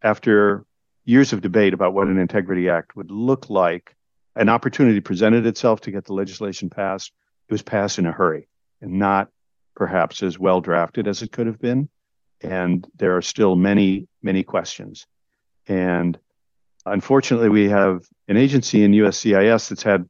after 0.02 0.66
years 1.04 1.34
of 1.34 1.42
debate 1.42 1.74
about 1.74 1.94
what 1.94 2.08
an 2.08 2.18
integrity 2.18 2.70
act 2.70 2.96
would 2.96 3.12
look 3.12 3.50
like 3.50 3.96
an 4.36 4.50
opportunity 4.50 5.00
presented 5.00 5.46
itself 5.46 5.82
to 5.82 5.92
get 5.92 6.06
the 6.06 6.14
legislation 6.14 6.70
passed. 6.70 7.12
It 7.48 7.54
was 7.54 7.62
passed 7.62 8.00
in 8.00 8.06
a 8.06 8.12
hurry 8.12 8.48
and 8.82 8.94
not 9.00 9.30
perhaps 9.76 10.24
as 10.24 10.38
well 10.40 10.62
drafted 10.62 11.08
as 11.08 11.22
it 11.22 11.32
could 11.32 11.48
have 11.48 11.60
been. 11.60 11.90
And 12.42 12.86
there 12.96 13.16
are 13.16 13.22
still 13.22 13.56
many, 13.56 14.08
many 14.22 14.44
questions. 14.44 15.06
And 15.68 16.18
unfortunately, 16.86 17.50
we 17.50 17.70
have 17.70 18.06
an 18.28 18.38
agency 18.38 18.84
in 18.84 18.92
USCIS 18.92 19.70
that's 19.70 19.84
had 19.84 20.10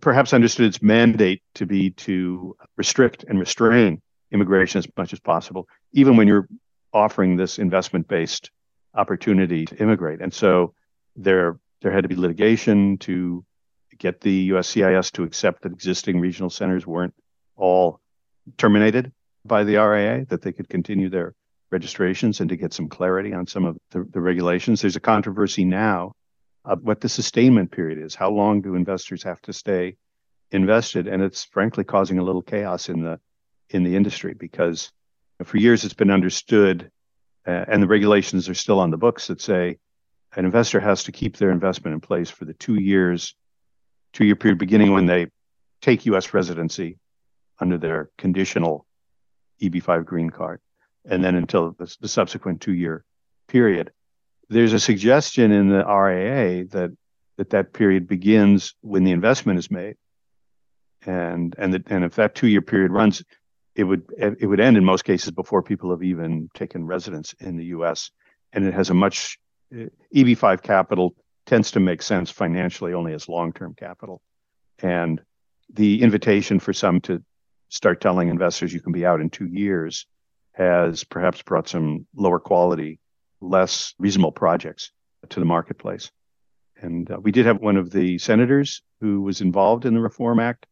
perhaps 0.00 0.32
understood 0.32 0.66
its 0.66 0.82
mandate 0.82 1.42
to 1.54 1.66
be 1.66 1.90
to 1.90 2.56
restrict 2.76 3.24
and 3.24 3.38
restrain 3.38 4.00
immigration 4.30 4.78
as 4.78 4.86
much 4.96 5.12
as 5.12 5.20
possible, 5.20 5.66
even 5.92 6.16
when 6.16 6.28
you're 6.28 6.48
offering 6.92 7.36
this 7.36 7.58
investment 7.58 8.06
based 8.06 8.50
opportunity 8.94 9.64
to 9.64 9.76
immigrate. 9.76 10.20
And 10.20 10.32
so 10.32 10.74
they're 11.16 11.58
there 11.80 11.92
had 11.92 12.02
to 12.02 12.08
be 12.08 12.16
litigation 12.16 12.98
to 12.98 13.44
get 13.98 14.20
the 14.20 14.50
USCIS 14.50 15.12
to 15.12 15.24
accept 15.24 15.62
that 15.62 15.72
existing 15.72 16.20
regional 16.20 16.50
centers 16.50 16.86
weren't 16.86 17.14
all 17.56 18.00
terminated 18.56 19.12
by 19.44 19.64
the 19.64 19.76
RIA, 19.76 20.26
that 20.26 20.42
they 20.42 20.52
could 20.52 20.68
continue 20.68 21.08
their 21.08 21.34
registrations 21.70 22.40
and 22.40 22.48
to 22.48 22.56
get 22.56 22.72
some 22.72 22.88
clarity 22.88 23.32
on 23.32 23.46
some 23.46 23.64
of 23.64 23.76
the, 23.90 24.06
the 24.12 24.20
regulations. 24.20 24.80
There's 24.80 24.96
a 24.96 25.00
controversy 25.00 25.64
now 25.64 26.12
of 26.64 26.82
what 26.82 27.00
the 27.00 27.08
sustainment 27.08 27.70
period 27.70 27.98
is. 27.98 28.14
How 28.14 28.30
long 28.30 28.62
do 28.62 28.74
investors 28.74 29.22
have 29.22 29.40
to 29.42 29.52
stay 29.52 29.96
invested? 30.50 31.06
And 31.06 31.22
it's 31.22 31.44
frankly 31.44 31.84
causing 31.84 32.18
a 32.18 32.24
little 32.24 32.42
chaos 32.42 32.88
in 32.88 33.02
the 33.02 33.20
in 33.70 33.84
the 33.84 33.96
industry 33.96 34.32
because 34.32 34.90
for 35.44 35.58
years 35.58 35.84
it's 35.84 35.94
been 35.94 36.10
understood, 36.10 36.90
uh, 37.46 37.64
and 37.68 37.82
the 37.82 37.86
regulations 37.86 38.48
are 38.48 38.54
still 38.54 38.80
on 38.80 38.90
the 38.90 38.96
books 38.96 39.26
that 39.26 39.40
say 39.42 39.78
an 40.38 40.44
investor 40.44 40.78
has 40.78 41.02
to 41.02 41.12
keep 41.12 41.36
their 41.36 41.50
investment 41.50 41.94
in 41.94 42.00
place 42.00 42.30
for 42.30 42.44
the 42.44 42.54
two 42.54 42.76
years, 42.76 43.34
two 44.12 44.24
year 44.24 44.36
period 44.36 44.56
beginning 44.56 44.92
when 44.92 45.04
they 45.04 45.26
take 45.82 46.06
U.S. 46.06 46.32
residency 46.32 46.96
under 47.58 47.76
their 47.76 48.10
conditional 48.16 48.86
EB5 49.60 50.04
green 50.04 50.30
card, 50.30 50.60
and 51.04 51.24
then 51.24 51.34
until 51.34 51.72
the, 51.72 51.92
the 52.00 52.06
subsequent 52.06 52.60
two 52.60 52.72
year 52.72 53.04
period. 53.48 53.90
There's 54.48 54.72
a 54.72 54.78
suggestion 54.78 55.50
in 55.50 55.70
the 55.70 55.84
RIA 55.84 56.66
that 56.66 56.96
that 57.36 57.50
that 57.50 57.72
period 57.72 58.06
begins 58.06 58.76
when 58.80 59.02
the 59.02 59.10
investment 59.10 59.58
is 59.58 59.72
made, 59.72 59.96
and 61.04 61.52
and 61.58 61.74
that 61.74 61.90
and 61.90 62.04
if 62.04 62.14
that 62.14 62.36
two 62.36 62.46
year 62.46 62.62
period 62.62 62.92
runs, 62.92 63.24
it 63.74 63.82
would 63.82 64.04
it 64.16 64.46
would 64.46 64.60
end 64.60 64.76
in 64.76 64.84
most 64.84 65.04
cases 65.04 65.32
before 65.32 65.64
people 65.64 65.90
have 65.90 66.04
even 66.04 66.48
taken 66.54 66.86
residence 66.86 67.34
in 67.40 67.56
the 67.56 67.64
U.S. 67.64 68.12
and 68.52 68.64
it 68.64 68.72
has 68.72 68.88
a 68.88 68.94
much 68.94 69.36
EB5 69.72 70.62
capital 70.62 71.14
tends 71.46 71.72
to 71.72 71.80
make 71.80 72.02
sense 72.02 72.30
financially 72.30 72.92
only 72.92 73.12
as 73.12 73.28
long-term 73.28 73.74
capital. 73.74 74.20
And 74.80 75.20
the 75.72 76.02
invitation 76.02 76.60
for 76.60 76.72
some 76.72 77.00
to 77.02 77.22
start 77.68 78.00
telling 78.00 78.28
investors 78.28 78.72
you 78.72 78.80
can 78.80 78.92
be 78.92 79.04
out 79.04 79.20
in 79.20 79.30
two 79.30 79.46
years 79.46 80.06
has 80.52 81.04
perhaps 81.04 81.42
brought 81.42 81.68
some 81.68 82.06
lower 82.14 82.38
quality, 82.38 82.98
less 83.40 83.94
reasonable 83.98 84.32
projects 84.32 84.90
to 85.28 85.40
the 85.40 85.46
marketplace. 85.46 86.10
And 86.80 87.10
uh, 87.10 87.18
we 87.20 87.32
did 87.32 87.46
have 87.46 87.60
one 87.60 87.76
of 87.76 87.90
the 87.90 88.18
senators 88.18 88.82
who 89.00 89.22
was 89.22 89.40
involved 89.40 89.84
in 89.84 89.94
the 89.94 90.00
Reform 90.00 90.40
Act 90.40 90.66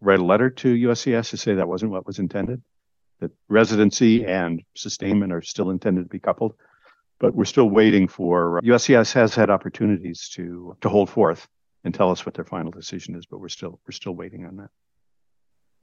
write 0.00 0.18
a 0.18 0.24
letter 0.24 0.50
to 0.50 0.74
USCIS 0.74 1.30
to 1.30 1.36
say 1.36 1.54
that 1.54 1.68
wasn't 1.68 1.92
what 1.92 2.06
was 2.06 2.18
intended, 2.18 2.62
that 3.20 3.30
residency 3.48 4.26
and 4.26 4.62
sustainment 4.74 5.32
are 5.32 5.42
still 5.42 5.70
intended 5.70 6.02
to 6.02 6.08
be 6.08 6.18
coupled 6.18 6.54
but 7.18 7.34
we're 7.34 7.44
still 7.44 7.70
waiting 7.70 8.08
for 8.08 8.58
uh, 8.58 8.60
USCIS 8.62 9.12
has 9.14 9.34
had 9.34 9.50
opportunities 9.50 10.28
to 10.34 10.76
to 10.80 10.88
hold 10.88 11.10
forth 11.10 11.48
and 11.84 11.94
tell 11.94 12.10
us 12.10 12.26
what 12.26 12.34
their 12.34 12.44
final 12.44 12.70
decision 12.70 13.14
is, 13.14 13.26
but 13.26 13.38
we're 13.38 13.48
still 13.48 13.80
we're 13.86 13.92
still 13.92 14.14
waiting 14.14 14.44
on 14.44 14.56
that. 14.56 14.70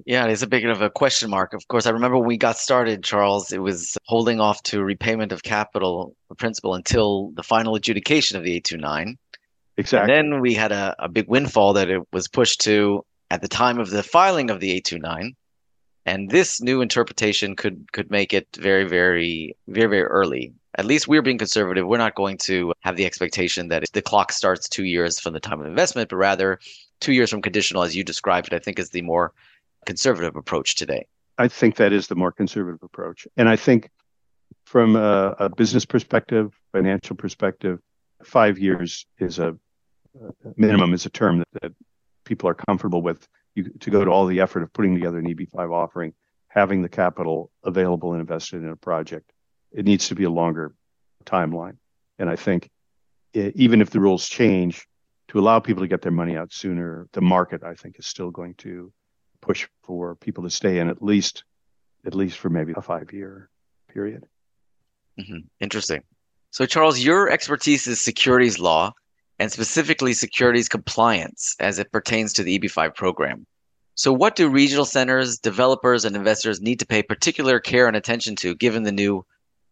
Yeah, 0.05 0.25
it's 0.25 0.41
a 0.41 0.47
bit 0.47 0.65
of 0.65 0.81
a 0.81 0.89
question 0.89 1.29
mark. 1.29 1.53
Of 1.53 1.67
course, 1.67 1.85
I 1.85 1.91
remember 1.91 2.17
when 2.17 2.27
we 2.27 2.37
got 2.37 2.57
started, 2.57 3.03
Charles, 3.03 3.51
it 3.51 3.59
was 3.59 3.97
holding 4.05 4.39
off 4.39 4.61
to 4.63 4.83
repayment 4.83 5.31
of 5.31 5.43
capital 5.43 6.15
principal 6.37 6.73
until 6.73 7.31
the 7.35 7.43
final 7.43 7.75
adjudication 7.75 8.37
of 8.37 8.43
the 8.43 8.53
829. 8.55 9.17
Exactly. 9.77 10.13
And 10.13 10.33
then 10.33 10.41
we 10.41 10.55
had 10.55 10.71
a, 10.71 10.95
a 10.99 11.09
big 11.09 11.27
windfall 11.27 11.73
that 11.73 11.89
it 11.89 12.01
was 12.11 12.27
pushed 12.27 12.61
to 12.61 13.05
at 13.29 13.41
the 13.41 13.47
time 13.47 13.79
of 13.79 13.91
the 13.91 14.03
filing 14.03 14.49
of 14.49 14.59
the 14.59 14.71
829. 14.71 15.35
And 16.05 16.29
this 16.29 16.59
new 16.61 16.81
interpretation 16.81 17.55
could 17.55 17.91
could 17.93 18.11
make 18.11 18.33
it 18.33 18.47
very, 18.57 18.83
very, 18.83 19.55
very, 19.67 19.87
very 19.87 20.03
early 20.03 20.53
at 20.75 20.85
least 20.85 21.07
we're 21.07 21.21
being 21.21 21.37
conservative. 21.37 21.87
We're 21.87 21.97
not 21.97 22.15
going 22.15 22.37
to 22.39 22.73
have 22.81 22.95
the 22.95 23.05
expectation 23.05 23.67
that 23.69 23.83
the 23.93 24.01
clock 24.01 24.31
starts 24.31 24.67
two 24.67 24.85
years 24.85 25.19
from 25.19 25.33
the 25.33 25.39
time 25.39 25.59
of 25.59 25.67
investment, 25.67 26.09
but 26.09 26.15
rather 26.15 26.59
two 26.99 27.13
years 27.13 27.29
from 27.29 27.41
conditional, 27.41 27.83
as 27.83 27.95
you 27.95 28.03
described 28.03 28.47
it, 28.47 28.53
I 28.53 28.59
think 28.59 28.79
is 28.79 28.89
the 28.89 29.01
more 29.01 29.33
conservative 29.85 30.35
approach 30.35 30.75
today. 30.75 31.05
I 31.37 31.47
think 31.47 31.75
that 31.75 31.93
is 31.93 32.07
the 32.07 32.15
more 32.15 32.31
conservative 32.31 32.81
approach. 32.83 33.27
And 33.37 33.49
I 33.49 33.55
think 33.55 33.89
from 34.65 34.95
a, 34.95 35.35
a 35.39 35.49
business 35.49 35.85
perspective, 35.85 36.53
financial 36.71 37.15
perspective, 37.15 37.79
five 38.23 38.57
years 38.57 39.05
is 39.19 39.39
a, 39.39 39.49
a 40.19 40.53
minimum 40.55 40.93
is 40.93 41.05
a 41.05 41.09
term 41.09 41.39
that, 41.39 41.47
that 41.61 41.71
people 42.23 42.47
are 42.49 42.53
comfortable 42.53 43.01
with 43.01 43.27
you, 43.55 43.69
to 43.81 43.89
go 43.89 44.05
to 44.05 44.11
all 44.11 44.25
the 44.25 44.39
effort 44.39 44.63
of 44.63 44.71
putting 44.73 44.95
together 44.95 45.19
an 45.19 45.25
EB5 45.25 45.71
offering, 45.71 46.13
having 46.47 46.81
the 46.81 46.89
capital 46.89 47.51
available 47.63 48.13
and 48.13 48.21
invested 48.21 48.63
in 48.63 48.69
a 48.69 48.75
project. 48.75 49.32
It 49.73 49.85
needs 49.85 50.07
to 50.09 50.15
be 50.15 50.23
a 50.23 50.29
longer 50.29 50.73
timeline. 51.25 51.77
And 52.19 52.29
I 52.29 52.35
think 52.35 52.69
it, 53.33 53.55
even 53.55 53.81
if 53.81 53.89
the 53.89 53.99
rules 53.99 54.27
change 54.29 54.87
to 55.29 55.39
allow 55.39 55.59
people 55.59 55.81
to 55.81 55.87
get 55.87 56.01
their 56.01 56.11
money 56.11 56.37
out 56.37 56.53
sooner, 56.53 57.07
the 57.13 57.21
market, 57.21 57.63
I 57.63 57.73
think, 57.73 57.97
is 57.97 58.05
still 58.05 58.31
going 58.31 58.53
to 58.55 58.91
push 59.41 59.67
for 59.83 60.15
people 60.15 60.43
to 60.43 60.49
stay 60.49 60.79
in 60.79 60.89
at 60.89 61.01
least 61.01 61.43
at 62.05 62.15
least 62.15 62.37
for 62.37 62.49
maybe 62.49 62.73
a 62.75 62.81
five 62.81 63.11
year 63.13 63.49
period. 63.89 64.25
Mm-hmm. 65.19 65.47
Interesting. 65.59 66.03
So, 66.51 66.65
Charles, 66.65 66.99
your 66.99 67.29
expertise 67.29 67.87
is 67.87 68.01
securities 68.01 68.59
law 68.59 68.93
and 69.39 69.51
specifically 69.51 70.13
securities 70.13 70.69
compliance 70.69 71.55
as 71.59 71.79
it 71.79 71.91
pertains 71.91 72.33
to 72.33 72.43
the 72.43 72.59
EB5 72.59 72.95
program. 72.95 73.45
So, 73.95 74.11
what 74.11 74.35
do 74.35 74.49
regional 74.49 74.85
centers, 74.85 75.39
developers, 75.39 76.05
and 76.05 76.15
investors 76.15 76.61
need 76.61 76.79
to 76.79 76.85
pay 76.85 77.03
particular 77.03 77.59
care 77.59 77.87
and 77.87 77.95
attention 77.95 78.35
to 78.37 78.55
given 78.55 78.83
the 78.83 78.91
new 78.91 79.25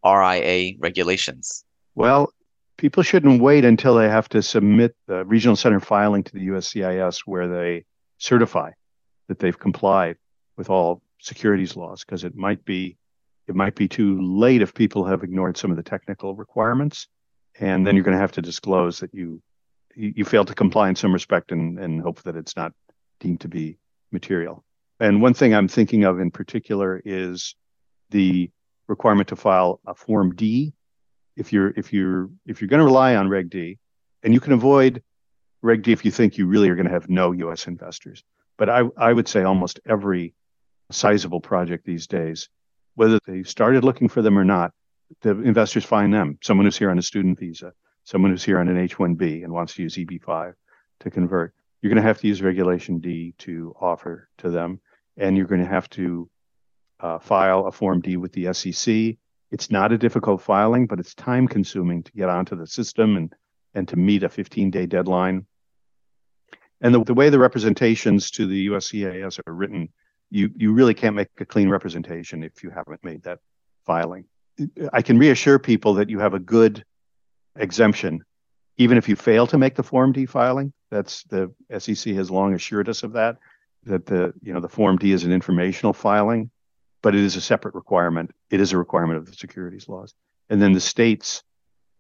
RIA 0.05 0.74
regulations? 0.79 1.63
Well, 1.96 2.34
people 2.77 3.03
shouldn't 3.03 3.41
wait 3.41 3.65
until 3.65 3.96
they 3.96 4.10
have 4.10 4.29
to 4.29 4.41
submit 4.41 4.96
the 5.08 5.25
regional 5.25 5.55
center 5.55 5.79
filing 5.79 6.24
to 6.24 6.34
the 6.34 6.48
USCIS 6.48 7.20
where 7.25 7.48
they 7.48 7.86
certify 8.17 8.72
that 9.27 9.39
they've 9.39 9.58
complied 9.58 10.17
with 10.58 10.70
all 10.70 11.01
securities 11.20 11.75
laws 11.75 12.03
because 12.03 12.24
it 12.24 12.36
might 12.36 12.65
be 12.65 12.98
it 13.48 13.55
might 13.55 13.75
be 13.75 13.88
too 13.88 14.22
late 14.22 14.62
if 14.62 14.74
people 14.74 15.05
have 15.05 15.24
ignored 15.24 15.58
some 15.58 15.72
of 15.72 15.77
the 15.77 15.84
technical 15.84 16.36
requirements 16.36 17.08
and 17.60 17.86
then 17.86 17.96
you're 17.96 18.03
going 18.03 18.15
to 18.15 18.22
have 18.22 18.31
to 18.31 18.41
disclose 18.41 19.00
that 19.00 19.13
you 19.13 19.41
you, 19.96 20.24
failed 20.24 20.48
to 20.48 20.55
comply 20.55 20.89
in 20.89 20.96
some 20.96 21.13
respect 21.13 21.51
and, 21.51 21.77
and 21.77 22.01
hope 22.01 22.22
that 22.24 22.36
it's 22.36 22.55
not 22.55 22.72
deemed 23.20 23.41
to 23.41 23.48
be 23.48 23.77
material. 24.12 24.63
And 25.00 25.22
one 25.22 25.34
thing 25.34 25.53
I'm 25.53 25.67
thinking 25.67 26.05
of 26.05 26.20
in 26.20 26.31
particular 26.31 27.01
is 27.03 27.55
the 28.10 28.50
requirement 28.91 29.29
to 29.29 29.36
file 29.36 29.79
a 29.88 29.95
Form 29.95 30.36
D 30.36 30.74
if 31.36 31.51
you're 31.51 31.74
if 31.75 31.91
you're 31.93 32.29
if 32.45 32.62
you're 32.62 32.67
going 32.67 32.79
to 32.79 32.86
rely 32.86 33.15
on 33.15 33.29
Reg 33.29 33.50
D, 33.50 33.79
and 34.21 34.33
you 34.33 34.39
can 34.39 34.53
avoid 34.53 35.01
Reg 35.63 35.81
D 35.81 35.91
if 35.91 36.05
you 36.05 36.12
think 36.12 36.38
you 36.38 36.45
really 36.45 36.69
are 36.69 36.75
going 36.75 36.88
to 36.88 36.93
have 36.93 37.10
no 37.10 37.31
U.S. 37.31 37.67
investors. 37.67 38.24
But 38.57 38.69
I, 38.69 38.81
I 38.98 39.12
would 39.12 39.27
say 39.27 39.43
almost 39.43 39.79
every 39.88 40.36
sizable 40.91 41.39
project 41.39 41.86
these 41.86 42.05
days, 42.05 42.50
whether 42.95 43.19
they 43.25 43.43
started 43.43 43.83
looking 43.83 44.10
for 44.10 44.21
them 44.21 44.38
or 44.38 44.43
not, 44.43 44.71
the 45.21 45.31
investors 45.41 45.86
find 45.86 46.13
them. 46.13 46.38
Someone 46.43 46.65
who's 46.65 46.77
here 46.77 46.91
on 46.91 47.00
a 47.00 47.01
student 47.01 47.39
visa, 47.39 47.74
someone 48.03 48.31
who's 48.31 48.43
here 48.43 48.60
on 48.60 48.67
an 48.67 48.77
H-1B 48.77 49.43
and 49.43 49.53
wants 49.53 49.74
to 49.75 49.83
use 49.83 49.98
EB-5 49.98 50.53
to 51.00 51.10
convert. 51.10 51.53
You're 51.81 51.89
going 51.89 52.03
to 52.03 52.07
have 52.07 52.19
to 52.19 52.27
use 52.27 52.41
Regulation 52.41 53.00
D 53.00 53.33
to 53.39 53.74
offer 53.79 54.29
to 54.39 54.50
them, 54.50 54.81
and 55.17 55.36
you're 55.36 55.48
going 55.48 55.63
to 55.63 55.67
have 55.67 55.89
to 55.91 56.29
uh, 57.01 57.20
file 57.20 57.65
a 57.67 57.72
Form 57.72 58.01
D 58.01 58.17
with 58.17 58.34
the 58.34 58.53
SEC. 58.53 59.17
It's 59.51 59.70
not 59.70 59.91
a 59.91 59.98
difficult 59.98 60.41
filing, 60.41 60.88
but 60.88 61.00
it's 61.00 61.13
time 61.13 61.48
consuming 61.48 62.03
to 62.03 62.12
get 62.13 62.29
onto 62.29 62.55
the 62.55 62.67
system 62.67 63.17
and 63.17 63.34
and 63.74 63.88
to 63.88 63.96
meet 63.96 64.24
a 64.24 64.29
15 64.29 64.72
day 64.72 64.86
deadline. 64.86 65.46
And 66.81 66.93
the, 66.93 67.03
the 67.03 67.13
way 67.13 67.29
the 67.29 67.39
representations 67.39 68.31
to 68.31 68.48
the 68.48 68.67
USCIS 68.67 69.39
are 69.46 69.53
written, 69.53 69.89
you, 70.29 70.50
you 70.55 70.74
really 70.74 70.93
can't 70.93 71.15
make 71.15 71.29
a 71.39 71.46
clean 71.46 71.70
representation 71.70 72.43
if 72.43 72.63
you 72.63 72.70
haven't 72.70 73.03
made 73.03 73.24
that 73.24 73.39
filing. 73.86 74.25
I 74.91 75.01
can 75.01 75.17
reassure 75.17 75.59
people 75.59 75.96
that 75.96 76.09
you 76.09 76.20
have 76.20 76.33
a 76.33 76.40
good 76.40 76.83
exemption, 77.55 78.24
even 78.77 78.98
if 78.98 79.07
you 79.07 79.16
fail 79.16 79.48
to 79.48 79.57
make 79.57 79.75
the 79.75 79.83
Form 79.83 80.11
D 80.11 80.25
filing. 80.25 80.74
That's 80.90 81.24
the 81.24 81.53
SEC 81.77 82.14
has 82.16 82.29
long 82.29 82.53
assured 82.53 82.90
us 82.90 83.03
of 83.03 83.14
that, 83.14 83.37
that 83.83 84.05
the 84.05 84.33
you 84.42 84.53
know 84.53 84.59
the 84.59 84.70
Form 84.70 84.98
D 84.98 85.11
is 85.14 85.24
an 85.24 85.31
informational 85.31 85.94
filing, 85.94 86.51
but 87.01 87.16
it 87.16 87.22
is 87.22 87.35
a 87.35 87.42
separate 87.42 87.75
requirement. 87.75 88.31
It 88.50 88.59
is 88.59 88.74
a 88.74 88.77
requirement 88.77 89.18
of 89.18 89.25
the 89.25 89.33
securities 89.33 89.90
laws. 89.90 90.14
And 90.50 90.61
then 90.61 90.74
the 90.74 90.81
states 90.81 91.44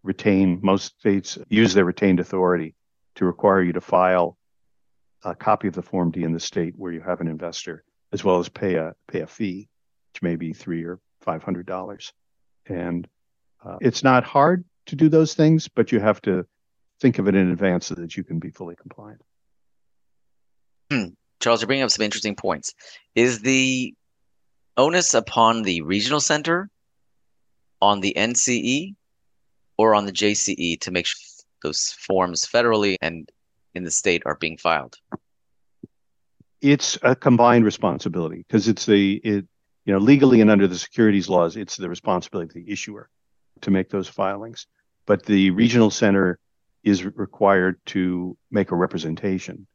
retain 0.03 0.59
most 0.61 0.99
states 0.99 1.37
use 1.49 1.73
their 1.73 1.85
retained 1.85 2.19
authority 2.19 2.75
to 3.15 3.25
require 3.25 3.61
you 3.61 3.73
to 3.73 3.81
file 3.81 4.37
a 5.23 5.35
copy 5.35 5.67
of 5.67 5.75
the 5.75 5.81
Form 5.81 6.11
D 6.11 6.23
in 6.23 6.33
the 6.33 6.39
state 6.39 6.73
where 6.75 6.91
you 6.91 7.01
have 7.01 7.21
an 7.21 7.27
investor, 7.27 7.83
as 8.11 8.23
well 8.23 8.39
as 8.39 8.49
pay 8.49 8.75
a 8.75 8.95
pay 9.07 9.21
a 9.21 9.27
fee, 9.27 9.69
which 10.13 10.21
may 10.21 10.35
be 10.35 10.53
three 10.53 10.83
or 10.83 10.99
five 11.21 11.43
hundred 11.43 11.65
dollars. 11.65 12.11
And 12.65 13.07
uh, 13.63 13.77
it's 13.81 14.03
not 14.03 14.23
hard 14.23 14.65
to 14.87 14.95
do 14.95 15.09
those 15.09 15.33
things, 15.33 15.67
but 15.67 15.91
you 15.91 15.99
have 15.99 16.21
to 16.23 16.45
think 16.99 17.19
of 17.19 17.27
it 17.27 17.35
in 17.35 17.51
advance 17.51 17.87
so 17.87 17.95
that 17.95 18.17
you 18.17 18.23
can 18.23 18.39
be 18.39 18.49
fully 18.49 18.75
compliant. 18.75 19.21
Hmm. 20.91 21.05
Charles, 21.39 21.61
you're 21.61 21.67
bringing 21.67 21.83
up 21.83 21.91
some 21.91 22.03
interesting 22.03 22.35
points. 22.35 22.73
Is 23.15 23.39
the 23.41 23.93
onus 24.77 25.13
upon 25.13 25.63
the 25.63 25.81
regional 25.81 26.19
center, 26.19 26.69
on 27.81 27.99
the 27.99 28.13
NCE, 28.15 28.95
or 29.77 29.95
on 29.95 30.05
the 30.05 30.11
JCE 30.11 30.79
to 30.81 30.91
make 30.91 31.05
sure 31.05 31.17
those 31.63 31.91
forms 31.93 32.45
federally 32.45 32.95
and 33.01 33.29
in 33.73 33.83
the 33.83 33.91
state 33.91 34.23
are 34.25 34.35
being 34.35 34.57
filed? 34.57 34.97
It's 36.61 36.97
a 37.01 37.15
combined 37.15 37.65
responsibility 37.65 38.45
because 38.47 38.67
it's 38.67 38.85
the 38.85 39.15
it 39.23 39.45
you 39.85 39.93
know 39.93 39.99
legally 39.99 40.41
and 40.41 40.51
under 40.51 40.67
the 40.67 40.77
securities 40.77 41.27
laws 41.27 41.57
it's 41.57 41.77
the 41.77 41.89
responsibility 41.89 42.47
of 42.59 42.65
the 42.65 42.71
issuer 42.71 43.09
to 43.61 43.71
make 43.71 43.89
those 43.89 44.07
filings 44.07 44.67
but 45.05 45.25
the 45.25 45.49
regional 45.51 45.89
center 45.89 46.37
is 46.83 47.03
required 47.03 47.79
to 47.85 48.37
make 48.51 48.71
a 48.71 48.75
representation 48.75 49.65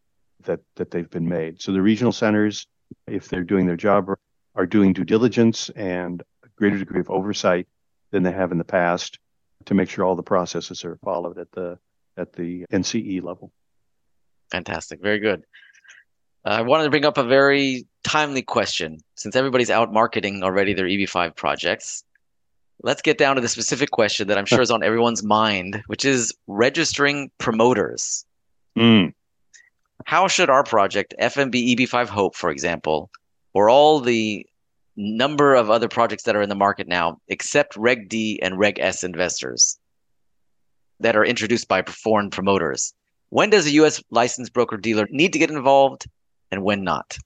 that 0.45 0.61
that 0.77 0.91
they've 0.91 1.11
been 1.11 1.29
made 1.29 1.61
so 1.61 1.73
the 1.73 1.83
regional 1.83 2.13
centers 2.13 2.67
if 3.09 3.29
they're 3.29 3.43
doing 3.43 3.67
their 3.67 3.77
job 3.77 4.09
are 4.57 4.66
doing 4.66 4.92
due 4.92 5.05
diligence 5.05 5.71
and 5.71 6.23
a 6.45 6.49
greater 6.57 6.79
degree 6.79 7.01
of 7.01 7.11
oversight 7.11 7.69
than 8.11 8.25
they 8.25 8.33
have 8.33 8.51
in 8.51 8.59
the 8.59 8.64
past 8.64 9.19
to 9.66 9.75
make 9.75 9.88
sure 9.88 10.05
all 10.05 10.16
the 10.16 10.23
processes 10.23 10.85
are 10.85 10.99
followed 11.05 11.38
at 11.38 11.53
the 11.53 11.79
at 12.16 12.33
the 12.33 12.64
NCE 12.73 13.23
level 13.23 13.53
Fantastic. 14.51 15.01
Very 15.01 15.19
good. 15.19 15.45
Uh, 16.45 16.51
I 16.51 16.62
wanted 16.62 16.85
to 16.85 16.90
bring 16.90 17.05
up 17.05 17.19
a 17.19 17.25
very 17.25 17.87
timely 18.05 18.42
question 18.42 18.99
since 19.16 19.35
everybody's 19.35 19.71
out 19.71 19.92
marketing 19.92 20.42
already 20.42 20.75
their 20.75 20.87
EB5 20.87 21.35
projects. 21.35 22.05
Let's 22.83 23.03
get 23.03 23.19
down 23.19 23.37
to 23.37 23.40
the 23.40 23.49
specific 23.49 23.90
question 23.90 24.29
that 24.29 24.38
I'm 24.38 24.47
sure 24.47 24.61
is 24.61 24.71
on 24.71 24.83
everyone's 24.83 25.23
mind, 25.23 25.83
which 25.87 26.05
is 26.05 26.33
registering 26.47 27.31
promoters. 27.38 28.25
Mm. 28.77 29.14
How 30.05 30.29
should 30.29 30.51
our 30.51 30.62
project, 30.62 31.14
FMB 31.21 31.75
EB5 31.75 32.07
Hope, 32.09 32.37
for 32.37 32.51
example, 32.51 33.11
or 33.57 33.71
all 33.71 34.01
the 34.01 34.47
number 34.97 35.55
of 35.55 35.71
other 35.71 35.88
projects 35.88 36.25
that 36.25 36.37
are 36.37 36.42
in 36.42 36.51
the 36.51 36.55
market 36.55 36.87
now, 36.87 37.16
except 37.29 37.75
Reg 37.75 38.07
D 38.11 38.38
and 38.42 38.59
Reg 38.59 38.79
S 38.79 39.03
investors 39.03 39.79
that 41.01 41.16
are 41.16 41.25
introduced 41.25 41.66
by 41.66 41.81
foreign 41.85 42.29
promoters? 42.29 42.92
When 43.31 43.49
does 43.49 43.66
a 43.66 43.71
U.S. 43.71 44.03
licensed 44.11 44.53
broker 44.53 44.77
dealer 44.77 45.09
need 45.11 45.33
to 45.33 45.38
get 45.38 45.51
involved 45.51 46.07
and 46.51 46.62
when 46.62 46.85
not? 46.85 47.16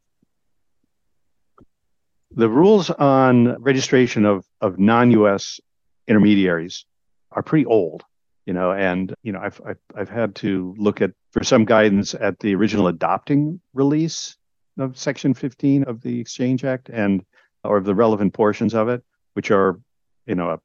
The 2.30 2.48
rules 2.48 2.90
on 2.90 3.60
registration 3.60 4.24
of, 4.24 4.44
of 4.60 4.78
non-U.S. 4.78 5.58
intermediaries 6.06 6.84
are 7.32 7.42
pretty 7.42 7.66
old, 7.66 8.04
you 8.46 8.52
know, 8.52 8.70
and 8.70 9.12
you 9.24 9.32
know 9.32 9.40
I've, 9.40 9.60
I've 9.66 9.80
I've 9.96 10.08
had 10.08 10.36
to 10.36 10.76
look 10.78 11.00
at 11.00 11.10
for 11.32 11.42
some 11.42 11.64
guidance 11.64 12.14
at 12.14 12.38
the 12.38 12.54
original 12.54 12.86
adopting 12.86 13.60
release 13.74 14.36
of 14.80 14.98
Section 14.98 15.34
15 15.34 15.84
of 15.84 16.00
the 16.00 16.20
Exchange 16.20 16.64
Act 16.64 16.88
and 16.88 17.24
or 17.64 17.76
of 17.76 17.84
the 17.84 17.94
relevant 17.94 18.32
portions 18.32 18.74
of 18.74 18.88
it, 18.88 19.02
which 19.34 19.50
are 19.50 19.80
you 20.26 20.34
know 20.34 20.50
a, 20.50 20.60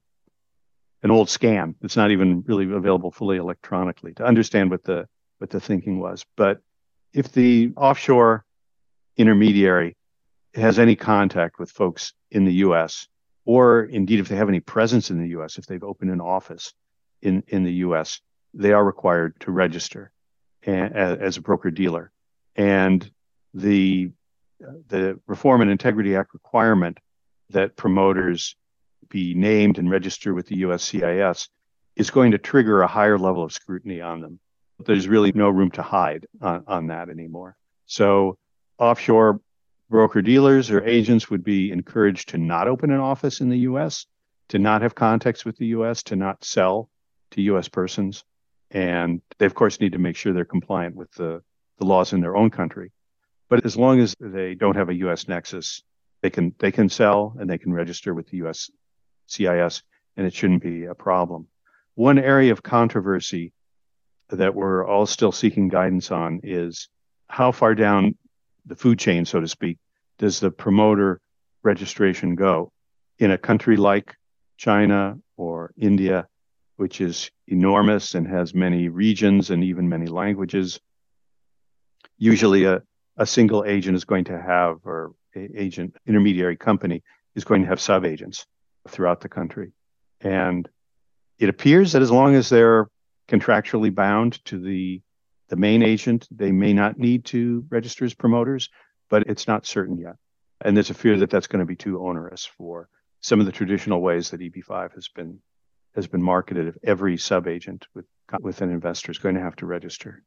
an 1.02 1.10
old 1.10 1.28
scan 1.28 1.74
It's 1.82 1.96
not 1.96 2.10
even 2.10 2.42
really 2.46 2.70
available 2.72 3.10
fully 3.10 3.36
electronically 3.36 4.14
to 4.14 4.24
understand 4.24 4.70
what 4.70 4.84
the 4.84 5.06
what 5.38 5.50
the 5.50 5.60
thinking 5.60 6.00
was. 6.00 6.24
But 6.36 6.60
if 7.12 7.32
the 7.32 7.72
offshore 7.76 8.44
intermediary 9.16 9.96
has 10.54 10.78
any 10.78 10.96
contact 10.96 11.58
with 11.58 11.70
folks 11.70 12.12
in 12.30 12.44
the 12.44 12.54
US, 12.54 13.08
or 13.44 13.84
indeed 13.84 14.20
if 14.20 14.28
they 14.28 14.36
have 14.36 14.48
any 14.48 14.60
presence 14.60 15.10
in 15.10 15.20
the 15.20 15.28
US, 15.38 15.58
if 15.58 15.66
they've 15.66 15.82
opened 15.84 16.10
an 16.10 16.20
office 16.20 16.72
in, 17.22 17.42
in 17.48 17.64
the 17.64 17.72
US, 17.74 18.20
they 18.54 18.72
are 18.72 18.84
required 18.84 19.38
to 19.40 19.50
register 19.50 20.10
as 20.66 21.36
a 21.36 21.42
broker 21.42 21.70
dealer. 21.70 22.10
And 22.56 23.08
the, 23.56 24.10
the 24.88 25.18
Reform 25.26 25.62
and 25.62 25.70
Integrity 25.70 26.14
Act 26.16 26.34
requirement 26.34 26.98
that 27.50 27.76
promoters 27.76 28.56
be 29.08 29.34
named 29.34 29.78
and 29.78 29.90
register 29.90 30.34
with 30.34 30.46
the 30.46 30.62
USCIS 30.62 31.48
is 31.94 32.10
going 32.10 32.32
to 32.32 32.38
trigger 32.38 32.82
a 32.82 32.86
higher 32.86 33.18
level 33.18 33.42
of 33.44 33.52
scrutiny 33.52 34.00
on 34.00 34.20
them 34.20 34.40
there's 34.84 35.08
really 35.08 35.32
no 35.32 35.48
room 35.48 35.70
to 35.72 35.82
hide 35.82 36.26
on, 36.40 36.64
on 36.66 36.86
that 36.88 37.08
anymore. 37.08 37.56
So 37.86 38.38
offshore 38.78 39.40
broker 39.88 40.20
dealers 40.22 40.70
or 40.70 40.84
agents 40.84 41.30
would 41.30 41.44
be 41.44 41.70
encouraged 41.70 42.30
to 42.30 42.38
not 42.38 42.68
open 42.68 42.90
an 42.90 43.00
office 43.00 43.40
in 43.40 43.48
the 43.48 43.58
US, 43.58 44.06
to 44.48 44.58
not 44.58 44.82
have 44.82 44.94
contacts 44.94 45.44
with 45.44 45.56
the 45.56 45.66
US, 45.66 46.02
to 46.04 46.16
not 46.16 46.44
sell 46.44 46.90
to 47.32 47.42
US 47.42 47.68
persons. 47.68 48.24
And 48.70 49.22
they, 49.38 49.46
of 49.46 49.54
course, 49.54 49.80
need 49.80 49.92
to 49.92 49.98
make 49.98 50.16
sure 50.16 50.32
they're 50.32 50.44
compliant 50.44 50.96
with 50.96 51.12
the, 51.12 51.42
the 51.78 51.86
laws 51.86 52.12
in 52.12 52.20
their 52.20 52.36
own 52.36 52.50
country. 52.50 52.90
But 53.48 53.64
as 53.64 53.76
long 53.76 54.00
as 54.00 54.14
they 54.18 54.54
don't 54.54 54.76
have 54.76 54.88
a 54.88 54.94
US 54.94 55.28
nexus, 55.28 55.82
they 56.22 56.30
can 56.30 56.54
they 56.58 56.72
can 56.72 56.88
sell 56.88 57.36
and 57.38 57.48
they 57.48 57.58
can 57.58 57.72
register 57.72 58.14
with 58.14 58.28
the 58.28 58.38
US 58.38 58.70
CIS, 59.26 59.82
and 60.16 60.26
it 60.26 60.34
shouldn't 60.34 60.62
be 60.62 60.84
a 60.84 60.94
problem. 60.94 61.48
One 61.94 62.18
area 62.18 62.52
of 62.52 62.62
controversy 62.62 63.52
that 64.30 64.54
we're 64.54 64.84
all 64.86 65.06
still 65.06 65.32
seeking 65.32 65.68
guidance 65.68 66.10
on 66.10 66.40
is 66.42 66.88
how 67.28 67.52
far 67.52 67.74
down 67.74 68.16
the 68.66 68.76
food 68.76 68.98
chain, 68.98 69.24
so 69.24 69.40
to 69.40 69.48
speak, 69.48 69.78
does 70.18 70.40
the 70.40 70.50
promoter 70.50 71.20
registration 71.62 72.34
go? 72.34 72.72
In 73.18 73.30
a 73.30 73.38
country 73.38 73.76
like 73.76 74.14
China 74.56 75.18
or 75.36 75.72
India, 75.76 76.26
which 76.76 77.00
is 77.00 77.30
enormous 77.46 78.14
and 78.14 78.26
has 78.26 78.54
many 78.54 78.88
regions 78.88 79.50
and 79.50 79.62
even 79.64 79.88
many 79.88 80.06
languages, 80.06 80.80
usually 82.18 82.64
a, 82.64 82.82
a 83.16 83.26
single 83.26 83.64
agent 83.64 83.96
is 83.96 84.04
going 84.04 84.24
to 84.24 84.40
have, 84.40 84.78
or 84.84 85.12
agent 85.34 85.96
intermediary 86.06 86.56
company 86.56 87.02
is 87.34 87.44
going 87.44 87.62
to 87.62 87.68
have 87.68 87.80
sub 87.80 88.04
agents 88.04 88.46
throughout 88.88 89.20
the 89.20 89.28
country. 89.28 89.72
And 90.20 90.68
it 91.38 91.48
appears 91.48 91.92
that 91.92 92.02
as 92.02 92.10
long 92.10 92.34
as 92.34 92.48
they're 92.48 92.88
contractually 93.28 93.94
bound 93.94 94.44
to 94.46 94.58
the 94.60 95.02
the 95.48 95.56
main 95.56 95.80
agent, 95.82 96.26
they 96.32 96.50
may 96.50 96.72
not 96.72 96.98
need 96.98 97.24
to 97.26 97.64
register 97.68 98.04
as 98.04 98.14
promoters, 98.14 98.68
but 99.08 99.22
it's 99.28 99.46
not 99.46 99.64
certain 99.64 99.96
yet. 99.96 100.16
And 100.60 100.76
there's 100.76 100.90
a 100.90 100.94
fear 100.94 101.16
that 101.18 101.30
that's 101.30 101.46
going 101.46 101.60
to 101.60 101.66
be 101.66 101.76
too 101.76 102.04
onerous 102.04 102.44
for 102.44 102.88
some 103.20 103.38
of 103.38 103.46
the 103.46 103.52
traditional 103.52 104.00
ways 104.00 104.30
that 104.30 104.40
EB5 104.40 104.94
has 104.94 105.08
been 105.08 105.40
has 105.94 106.08
been 106.08 106.22
marketed. 106.22 106.66
If 106.66 106.76
every 106.82 107.16
sub 107.16 107.46
agent 107.46 107.86
with 107.94 108.06
with 108.40 108.60
an 108.60 108.70
investor 108.70 109.12
is 109.12 109.18
going 109.18 109.36
to 109.36 109.40
have 109.40 109.56
to 109.56 109.66
register, 109.66 110.24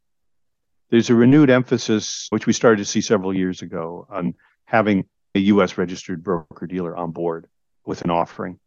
there's 0.90 1.10
a 1.10 1.16
renewed 1.16 1.50
emphasis, 1.50 2.28
which 2.30 2.46
we 2.46 2.54
started 2.54 2.78
to 2.78 2.86
see 2.86 3.02
several 3.02 3.36
years 3.36 3.62
ago, 3.62 4.08
on 4.10 4.34
having 4.66 5.06
a 5.36 5.40
U.S. 5.40 5.78
registered 5.78 6.24
broker 6.24 6.68
dealer 6.68 6.96
on 6.96 7.12
board 7.12 7.48
with 7.86 8.02
an 8.02 8.10
offering. 8.10 8.60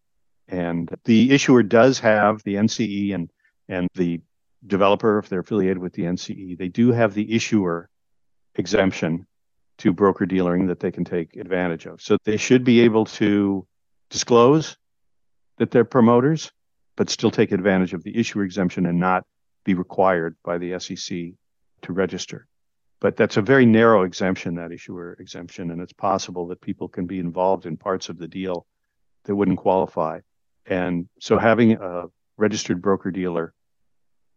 And 0.48 0.90
the 1.04 1.32
issuer 1.32 1.62
does 1.62 1.98
have 2.00 2.42
the 2.42 2.54
NCE 2.56 3.14
and 3.14 3.30
and 3.68 3.88
the 3.94 4.20
developer, 4.66 5.18
if 5.18 5.28
they're 5.28 5.40
affiliated 5.40 5.78
with 5.78 5.92
the 5.94 6.02
NCE, 6.02 6.58
they 6.58 6.68
do 6.68 6.92
have 6.92 7.14
the 7.14 7.34
issuer 7.34 7.88
exemption 8.54 9.26
to 9.78 9.92
broker 9.92 10.26
dealing 10.26 10.66
that 10.66 10.80
they 10.80 10.90
can 10.90 11.04
take 11.04 11.36
advantage 11.36 11.86
of. 11.86 12.00
So 12.02 12.16
they 12.24 12.36
should 12.36 12.64
be 12.64 12.80
able 12.80 13.06
to 13.06 13.66
disclose 14.10 14.76
that 15.58 15.70
they're 15.70 15.84
promoters, 15.84 16.52
but 16.96 17.08
still 17.08 17.30
take 17.30 17.52
advantage 17.52 17.94
of 17.94 18.02
the 18.02 18.16
issuer 18.16 18.44
exemption 18.44 18.86
and 18.86 19.00
not 19.00 19.24
be 19.64 19.74
required 19.74 20.36
by 20.44 20.58
the 20.58 20.78
SEC 20.78 21.32
to 21.82 21.92
register. 21.92 22.46
But 23.00 23.16
that's 23.16 23.36
a 23.36 23.42
very 23.42 23.66
narrow 23.66 24.02
exemption, 24.02 24.54
that 24.56 24.72
issuer 24.72 25.16
exemption, 25.18 25.70
and 25.70 25.80
it's 25.80 25.92
possible 25.92 26.46
that 26.48 26.60
people 26.60 26.88
can 26.88 27.06
be 27.06 27.18
involved 27.18 27.66
in 27.66 27.76
parts 27.76 28.08
of 28.08 28.18
the 28.18 28.28
deal 28.28 28.66
that 29.24 29.34
wouldn't 29.34 29.58
qualify. 29.58 30.20
And 30.66 31.08
so 31.20 31.38
having 31.38 31.72
a 31.72 32.04
registered 32.36 32.80
broker 32.80 33.10
dealer 33.10 33.54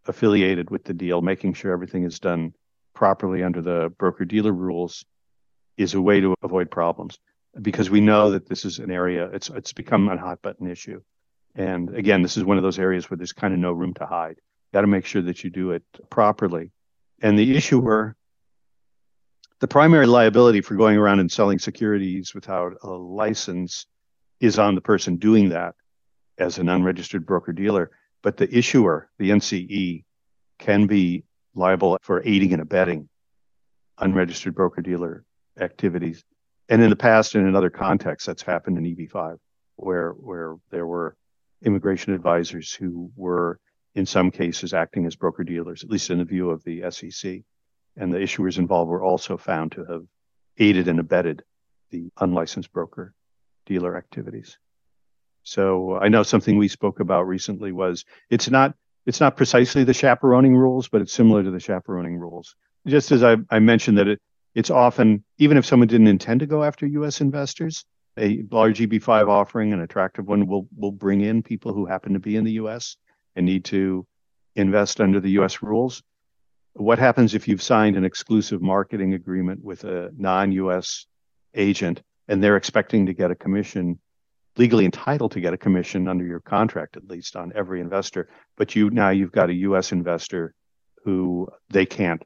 affiliated 0.07 0.69
with 0.69 0.83
the 0.83 0.93
deal, 0.93 1.21
making 1.21 1.53
sure 1.53 1.71
everything 1.71 2.03
is 2.03 2.19
done 2.19 2.53
properly 2.93 3.43
under 3.43 3.61
the 3.61 3.93
broker 3.97 4.25
dealer 4.25 4.51
rules 4.51 5.05
is 5.77 5.93
a 5.93 6.01
way 6.01 6.21
to 6.21 6.33
avoid 6.41 6.71
problems 6.71 7.19
because 7.61 7.89
we 7.89 8.01
know 8.01 8.31
that 8.31 8.47
this 8.47 8.65
is 8.65 8.79
an 8.79 8.91
area 8.91 9.29
it's 9.33 9.49
it's 9.49 9.73
become 9.73 10.09
a 10.09 10.17
hot 10.17 10.41
button 10.41 10.67
issue. 10.67 11.01
And 11.55 11.95
again, 11.95 12.21
this 12.21 12.35
is 12.35 12.43
one 12.43 12.57
of 12.57 12.63
those 12.63 12.79
areas 12.79 13.09
where 13.09 13.17
there's 13.17 13.31
kind 13.31 13.53
of 13.53 13.59
no 13.59 13.71
room 13.71 13.93
to 13.95 14.05
hide. 14.05 14.37
Got 14.73 14.81
to 14.81 14.87
make 14.87 15.05
sure 15.05 15.21
that 15.21 15.43
you 15.43 15.49
do 15.49 15.71
it 15.71 15.83
properly. 16.09 16.71
And 17.21 17.37
the 17.39 17.55
issuer, 17.55 18.15
the 19.59 19.67
primary 19.67 20.05
liability 20.05 20.61
for 20.61 20.75
going 20.75 20.97
around 20.97 21.19
and 21.19 21.31
selling 21.31 21.59
securities 21.59 22.33
without 22.35 22.73
a 22.83 22.89
license 22.89 23.85
is 24.39 24.59
on 24.59 24.75
the 24.75 24.81
person 24.81 25.15
doing 25.15 25.49
that 25.49 25.75
as 26.37 26.57
an 26.57 26.67
unregistered 26.67 27.25
broker 27.25 27.53
dealer 27.53 27.91
but 28.25 28.37
the 28.37 28.57
issuer, 28.57 29.07
the 29.19 29.29
NCE, 29.29 30.03
can 30.57 30.87
be 30.87 31.25
liable 31.53 31.95
for 32.01 32.23
aiding 32.25 32.53
and 32.53 32.61
abetting 32.61 33.07
unregistered 33.99 34.55
broker 34.55 34.81
dealer 34.81 35.23
activities. 35.59 36.23
And 36.67 36.81
in 36.81 36.89
the 36.89 36.95
past, 36.95 37.35
in 37.35 37.55
other 37.55 37.69
contexts, 37.69 38.25
that's 38.25 38.41
happened 38.41 38.79
in 38.79 38.95
EB5, 38.95 39.37
where 39.75 40.09
where 40.13 40.55
there 40.71 40.87
were 40.87 41.15
immigration 41.63 42.13
advisors 42.15 42.73
who 42.73 43.11
were, 43.15 43.59
in 43.95 44.05
some 44.05 44.29
cases, 44.29 44.73
acting 44.73 45.05
as 45.05 45.15
broker 45.15 45.43
dealers, 45.43 45.83
at 45.83 45.89
least 45.89 46.09
in 46.09 46.19
the 46.19 46.25
view 46.25 46.49
of 46.49 46.63
the 46.63 46.83
SEC. 46.91 47.41
And 47.97 48.13
the 48.13 48.17
issuers 48.17 48.57
involved 48.57 48.91
were 48.91 49.03
also 49.03 49.37
found 49.37 49.71
to 49.73 49.85
have 49.85 50.03
aided 50.57 50.89
and 50.89 50.99
abetted 50.99 51.43
the 51.91 52.11
unlicensed 52.19 52.73
broker 52.73 53.13
dealer 53.65 53.97
activities. 53.97 54.57
So 55.43 55.95
I 55.97 56.09
know 56.09 56.23
something 56.23 56.57
we 56.57 56.67
spoke 56.67 56.99
about 56.99 57.27
recently 57.27 57.71
was 57.71 58.03
it's 58.29 58.49
not 58.49 58.75
it's 59.05 59.19
not 59.19 59.37
precisely 59.37 59.83
the 59.83 59.93
chaperoning 59.93 60.57
rules, 60.57 60.87
but 60.89 61.01
it's 61.01 61.13
similar 61.13 61.43
to 61.43 61.51
the 61.51 61.59
chaperoning 61.59 62.17
rules. 62.17 62.55
Just 62.87 63.11
as 63.11 63.23
I, 63.23 63.37
I 63.51 63.59
mentioned 63.59 63.99
that 63.99 64.07
it, 64.07 64.19
it's 64.55 64.71
often 64.71 65.23
even 65.37 65.57
if 65.57 65.65
someone 65.65 65.87
didn't 65.87 66.07
intend 66.07 66.39
to 66.39 66.47
go 66.47 66.63
after 66.63 66.87
U.S. 66.87 67.21
investors, 67.21 67.85
a 68.17 68.43
large 68.51 68.79
EB5 68.79 69.29
offering, 69.29 69.71
an 69.71 69.81
attractive 69.81 70.25
one, 70.25 70.47
will 70.47 70.67
will 70.75 70.91
bring 70.91 71.21
in 71.21 71.43
people 71.43 71.73
who 71.73 71.85
happen 71.85 72.13
to 72.13 72.19
be 72.19 72.35
in 72.35 72.43
the 72.43 72.53
U.S. 72.53 72.97
and 73.35 73.45
need 73.45 73.65
to 73.65 74.05
invest 74.55 75.01
under 75.01 75.19
the 75.19 75.31
U.S. 75.31 75.61
rules. 75.61 76.03
What 76.73 76.99
happens 76.99 77.33
if 77.33 77.47
you've 77.47 77.61
signed 77.61 77.95
an 77.95 78.05
exclusive 78.05 78.61
marketing 78.61 79.13
agreement 79.13 79.63
with 79.63 79.83
a 79.83 80.11
non-U.S. 80.17 81.05
agent 81.53 82.01
and 82.27 82.43
they're 82.43 82.57
expecting 82.57 83.05
to 83.05 83.13
get 83.13 83.31
a 83.31 83.35
commission 83.35 83.99
legally 84.57 84.85
entitled 84.85 85.31
to 85.33 85.41
get 85.41 85.53
a 85.53 85.57
commission 85.57 86.07
under 86.07 86.25
your 86.25 86.39
contract, 86.39 86.95
at 86.95 87.07
least 87.07 87.35
on 87.35 87.51
every 87.55 87.81
investor. 87.81 88.29
But 88.57 88.75
you 88.75 88.89
now 88.89 89.09
you've 89.09 89.31
got 89.31 89.49
a 89.49 89.53
U.S. 89.53 89.91
investor 89.91 90.53
who 91.03 91.49
they 91.69 91.85
can't 91.85 92.23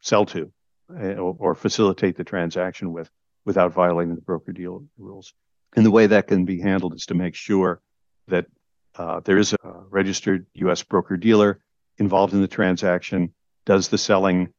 sell 0.00 0.26
to 0.26 0.52
uh, 0.90 1.14
or, 1.14 1.36
or 1.38 1.54
facilitate 1.54 2.16
the 2.16 2.24
transaction 2.24 2.92
with 2.92 3.10
without 3.44 3.72
violating 3.72 4.14
the 4.14 4.20
broker 4.20 4.52
deal 4.52 4.84
rules. 4.98 5.32
And 5.74 5.84
the 5.84 5.90
way 5.90 6.06
that 6.06 6.26
can 6.26 6.44
be 6.44 6.60
handled 6.60 6.94
is 6.94 7.06
to 7.06 7.14
make 7.14 7.34
sure 7.34 7.80
that 8.28 8.46
Uh, 8.98 9.20
there 9.20 9.38
is 9.38 9.52
a 9.52 9.58
registered 9.90 10.46
U.S. 10.54 10.82
broker 10.82 11.16
dealer 11.16 11.60
involved 11.98 12.32
in 12.32 12.40
the 12.40 12.48
transaction, 12.48 13.32
does 13.64 13.88
the 13.88 13.98
selling, 13.98 14.52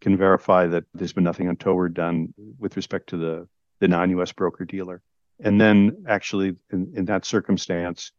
can 0.00 0.16
verify 0.16 0.66
that 0.66 0.84
there's 0.94 1.12
been 1.12 1.24
nothing 1.24 1.48
untoward 1.48 1.94
done 1.94 2.34
with 2.58 2.76
respect 2.76 3.08
to 3.10 3.16
the, 3.16 3.48
the 3.80 3.88
non-U.S. 3.88 4.32
broker 4.32 4.64
dealer. 4.64 5.02
And 5.40 5.60
then 5.60 6.04
actually 6.08 6.56
in, 6.70 7.04
that 7.06 7.24
circumstance, 7.24 8.12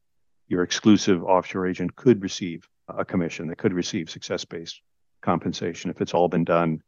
your 0.48 0.64
exclusive 0.64 1.24
offshore 1.24 1.68
agent 1.68 1.96
could 1.96 2.22
receive 2.22 2.68
a 2.88 3.04
commission. 3.04 3.48
They 3.48 3.56
could 3.56 3.74
receive 3.74 4.10
success-based 4.10 4.82
compensation 5.22 5.90
if 5.90 6.02
it's 6.02 6.14
all 6.14 6.28
been 6.28 6.44
done 6.44 6.82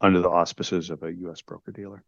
under 0.00 0.20
the 0.20 0.30
auspices 0.30 0.90
of 0.90 1.02
a 1.02 1.12
U.S. 1.14 1.42
broker 1.42 1.72
dealer. 1.72 2.02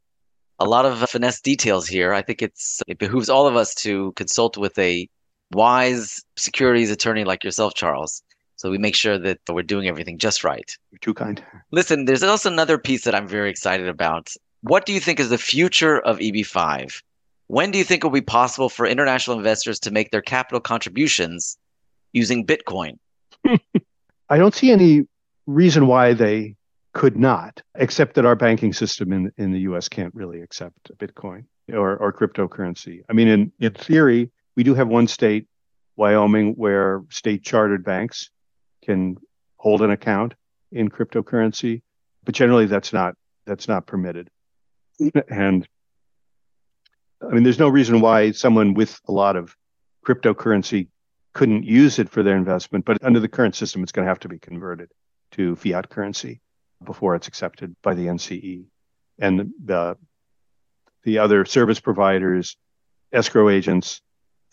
A 0.59 0.65
lot 0.65 0.87
of 0.87 0.99
finesse 1.11 1.41
details 1.41 1.87
here. 1.87 2.13
I 2.13 2.23
think 2.23 2.41
it's 2.43 2.83
it 2.87 2.99
behooves 2.99 3.29
all 3.29 3.47
of 3.47 3.57
us 3.57 3.75
to 3.77 4.13
consult 4.13 4.57
with 4.57 4.79
a 4.79 5.09
wise 5.55 6.23
securities 6.37 6.91
attorney 6.91 7.25
like 7.25 7.45
yourself, 7.45 7.75
Charles. 7.75 8.23
So 8.57 8.71
we 8.71 8.79
make 8.79 8.95
sure 8.95 9.19
that 9.19 9.39
we're 9.49 9.63
doing 9.63 9.89
everything 9.89 10.19
just 10.19 10.45
right. 10.45 10.77
You're 10.91 10.99
too 11.01 11.15
kind. 11.15 11.43
Listen, 11.71 12.05
there's 12.05 12.23
also 12.23 12.51
another 12.51 12.79
piece 12.79 13.05
that 13.05 13.15
I'm 13.15 13.29
very 13.29 13.51
excited 13.51 13.89
about. 13.89 14.33
What 14.63 14.87
do 14.87 14.93
you 14.93 15.01
think 15.01 15.21
is 15.21 15.29
the 15.29 15.39
future 15.39 15.99
of 16.01 16.19
EB5? 16.19 17.03
When 17.49 17.71
do 17.71 17.79
you 17.79 17.85
think 17.85 18.03
it 18.03 18.07
will 18.07 18.13
be 18.13 18.23
possible 18.23 18.69
for 18.69 18.87
international 18.87 19.37
investors 19.37 19.79
to 19.81 19.91
make 19.91 20.11
their 20.11 20.23
capital 20.23 20.61
contributions 20.61 21.59
using 22.13 22.47
Bitcoin? 22.47 22.99
I 24.31 24.39
don't 24.39 24.55
see 24.55 24.71
any 24.71 25.07
reason 25.47 25.87
why 25.87 26.15
they 26.15 26.57
could 26.95 27.19
not, 27.19 27.61
except 27.75 28.15
that 28.15 28.25
our 28.25 28.37
banking 28.37 28.73
system 28.73 29.13
in, 29.13 29.33
in 29.37 29.53
the 29.53 29.61
US 29.61 29.89
can't 29.89 30.15
really 30.15 30.41
accept 30.41 30.91
Bitcoin 30.97 31.45
or, 31.73 31.97
or 31.97 32.13
cryptocurrency. 32.13 33.03
I 33.11 33.13
mean, 33.13 33.29
in, 33.29 33.53
in 33.61 33.73
theory, 33.75 34.31
we 34.57 34.63
do 34.63 34.75
have 34.75 34.89
one 34.89 35.09
state, 35.09 35.47
Wyoming, 35.97 36.55
where 36.55 37.03
state 37.11 37.43
chartered 37.43 37.85
banks 37.85 38.31
can 38.85 39.17
hold 39.57 39.83
an 39.83 39.91
account 39.91 40.35
in 40.71 40.91
cryptocurrency, 40.91 41.83
but 42.25 42.35
generally 42.35 42.67
that's 42.67 42.93
not 42.93 43.15
that's 43.47 43.69
not 43.69 43.87
permitted. 43.87 44.29
And 45.29 45.67
I 47.23 47.33
mean, 47.33 47.43
there's 47.43 47.59
no 47.59 47.69
reason 47.69 48.01
why 48.01 48.33
someone 48.33 48.75
with 48.75 49.01
a 49.09 49.13
lot 49.13 49.37
of 49.37 49.57
cryptocurrency 50.07 50.89
couldn't 51.33 51.65
use 51.65 51.99
it 51.99 52.09
for 52.09 52.23
their 52.23 52.37
investment, 52.37 52.85
but 52.85 53.03
under 53.03 53.21
the 53.21 53.29
current 53.29 53.55
system, 53.57 53.83
it's 53.83 53.93
going 53.93 54.05
to 54.05 54.09
have 54.09 54.21
to 54.21 54.29
be 54.29 54.39
converted 54.39 54.91
to 55.33 55.57
fiat 55.57 55.89
currency 55.89 56.41
before 56.85 57.15
it's 57.17 57.29
accepted 57.29 57.75
by 57.83 57.95
the 57.95 58.07
NCE. 58.07 58.65
And 59.19 59.53
the 59.65 59.97
the 61.03 61.19
other 61.19 61.45
service 61.45 61.81
providers, 61.81 62.57
escrow 63.13 63.49
agents, 63.51 64.01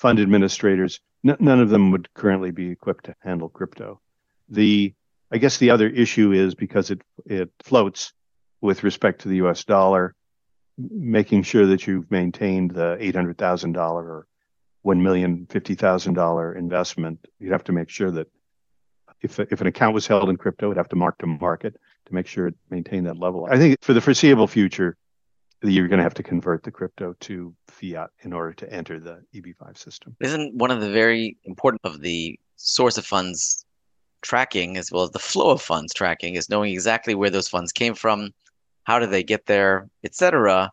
fund 0.02 0.20
administrators, 0.20 1.00
none 1.22 1.60
of 1.60 1.70
them 1.70 1.92
would 1.92 2.12
currently 2.16 2.50
be 2.50 2.72
equipped 2.72 3.06
to 3.06 3.16
handle 3.20 3.50
crypto. 3.50 4.02
The 4.50 4.96
I 5.32 5.38
guess 5.38 5.60
the 5.60 5.70
other 5.70 5.88
issue 5.88 6.32
is 6.32 6.56
because 6.56 6.90
it 6.90 7.02
it 7.26 7.52
floats 7.64 8.12
with 8.62 8.84
respect 8.84 9.22
to 9.22 9.30
the 9.30 9.38
U.S. 9.38 9.64
dollar, 9.64 10.16
making 10.78 11.44
sure 11.44 11.68
that 11.68 11.86
you've 11.86 12.10
maintained 12.10 12.72
the 12.72 12.98
eight 13.00 13.16
hundred 13.16 13.38
thousand 13.38 13.74
dollar 13.74 14.04
or 14.04 14.28
one 14.82 15.04
million 15.04 15.46
fifty 15.46 15.76
thousand 15.76 16.16
dollar 16.16 16.56
investment. 16.56 17.20
You'd 17.40 17.52
have 17.52 17.66
to 17.66 17.72
make 17.72 17.90
sure 17.90 18.10
that 18.10 18.28
if 19.22 19.40
if 19.40 19.62
an 19.62 19.68
account 19.68 19.94
was 19.94 20.08
held 20.08 20.30
in 20.32 20.36
crypto, 20.36 20.68
it'd 20.68 20.78
have 20.78 20.90
to 20.90 20.96
mark 20.96 21.20
to 21.20 21.28
market 21.28 21.76
to 22.08 22.14
make 22.14 22.26
sure 22.26 22.48
it 22.48 22.56
maintained 22.72 23.06
that 23.06 23.20
level. 23.20 23.48
I 23.50 23.58
think 23.60 23.78
for 23.82 23.94
the 23.94 24.02
foreseeable 24.02 24.48
future, 24.48 24.98
you're 25.64 25.88
going 25.88 26.00
to 26.00 26.04
have 26.04 26.14
to 26.16 26.24
convert 26.24 26.64
the 26.64 26.72
crypto 26.72 27.16
to 27.20 27.54
fiat 27.68 28.10
in 28.22 28.34
order 28.34 28.54
to 28.54 28.74
enter 28.74 29.00
the 29.00 29.24
EB5 29.36 29.78
system. 29.78 30.16
Isn't 30.20 30.56
one 30.56 30.72
of 30.72 30.82
the 30.82 30.90
very 30.90 31.38
important 31.44 31.82
of 31.84 32.02
the 32.02 32.40
source 32.56 32.98
of 32.98 33.06
funds 33.06 33.66
tracking 34.22 34.78
as 34.78 34.92
well 34.92 35.04
as 35.04 35.12
the 35.12 35.20
flow 35.20 35.52
of 35.52 35.62
funds 35.62 35.94
tracking 35.94 36.36
is 36.36 36.50
knowing 36.50 36.74
exactly 36.74 37.16
where 37.16 37.30
those 37.30 37.48
funds 37.48 37.72
came 37.72 37.94
from, 37.94 38.32
how 38.84 39.00
did 39.00 39.12
they 39.12 39.24
get 39.24 39.46
there, 39.46 39.90
etc. 40.04 40.72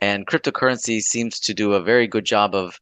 And 0.00 0.26
cryptocurrency 0.26 1.00
seems 1.00 1.40
to 1.40 1.54
do 1.54 1.72
a 1.72 1.82
very 1.82 2.06
good 2.06 2.24
job 2.24 2.54
of 2.54 2.80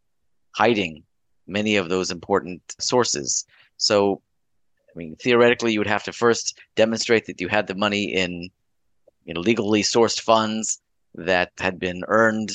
hiding 0.53 1.05
many 1.47 1.77
of 1.77 1.89
those 1.89 2.11
important 2.11 2.61
sources. 2.81 3.47
So, 3.79 4.21
I 4.91 4.99
mean, 4.99 5.17
theoretically, 5.17 5.73
you 5.73 5.81
would 5.81 5.87
have 5.87 6.05
to 6.05 6.13
first 6.13 6.59
demonstrate 6.75 7.27
that 7.27 7.41
you 7.41 7.49
had 7.49 7.67
the 7.67 7.75
money 7.75 8.05
in 8.05 8.51
you 9.25 9.35
know, 9.35 9.41
legally 9.41 9.83
sourced 9.83 10.21
funds 10.21 10.81
that 11.17 11.53
had 11.59 11.79
been 11.79 12.03
earned 12.09 12.53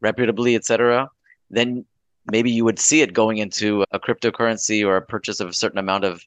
reputably, 0.00 0.56
etc. 0.56 1.10
Then 1.50 1.84
maybe 2.30 2.50
you 2.50 2.64
would 2.64 2.78
see 2.78 3.02
it 3.02 3.12
going 3.12 3.38
into 3.38 3.84
a 3.92 4.00
cryptocurrency 4.00 4.86
or 4.86 4.96
a 4.96 5.02
purchase 5.02 5.40
of 5.40 5.48
a 5.48 5.54
certain 5.54 5.78
amount 5.78 6.04
of 6.04 6.24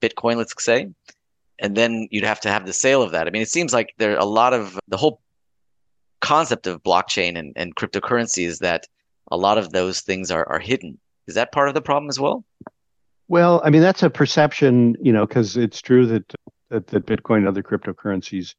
Bitcoin, 0.00 0.36
let's 0.36 0.54
say, 0.62 0.88
and 1.58 1.76
then 1.76 2.08
you'd 2.10 2.24
have 2.24 2.40
to 2.40 2.50
have 2.50 2.66
the 2.66 2.72
sale 2.72 3.02
of 3.02 3.12
that. 3.12 3.26
I 3.26 3.30
mean, 3.30 3.42
it 3.42 3.48
seems 3.48 3.72
like 3.72 3.94
there 3.98 4.14
are 4.14 4.18
a 4.18 4.24
lot 4.24 4.52
of 4.52 4.78
the 4.88 4.96
whole 4.96 5.20
concept 6.20 6.66
of 6.66 6.82
blockchain 6.82 7.38
and, 7.38 7.52
and 7.56 7.74
cryptocurrency 7.76 8.46
is 8.46 8.58
that 8.60 8.86
a 9.30 9.36
lot 9.36 9.58
of 9.58 9.72
those 9.72 10.00
things 10.00 10.30
are, 10.30 10.48
are 10.48 10.58
hidden. 10.58 10.98
Is 11.26 11.34
that 11.34 11.52
part 11.52 11.68
of 11.68 11.74
the 11.74 11.82
problem 11.82 12.08
as 12.08 12.18
well? 12.18 12.44
Well, 13.28 13.62
I 13.64 13.70
mean, 13.70 13.82
that's 13.82 14.02
a 14.02 14.10
perception, 14.10 14.96
you 15.00 15.12
know, 15.12 15.26
because 15.26 15.56
it's 15.56 15.80
true 15.80 16.06
that, 16.06 16.34
that, 16.68 16.86
that 16.88 17.06
Bitcoin 17.06 17.38
and 17.38 17.48
other 17.48 17.62
cryptocurrencies, 17.62 18.54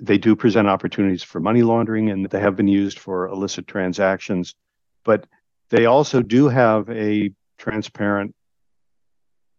they 0.00 0.18
do 0.18 0.34
present 0.34 0.68
opportunities 0.68 1.22
for 1.22 1.40
money 1.40 1.62
laundering 1.62 2.10
and 2.10 2.28
they 2.28 2.40
have 2.40 2.56
been 2.56 2.68
used 2.68 2.98
for 2.98 3.28
illicit 3.28 3.66
transactions, 3.66 4.54
but 5.04 5.26
they 5.70 5.86
also 5.86 6.22
do 6.22 6.48
have 6.48 6.88
a 6.90 7.30
transparent 7.58 8.34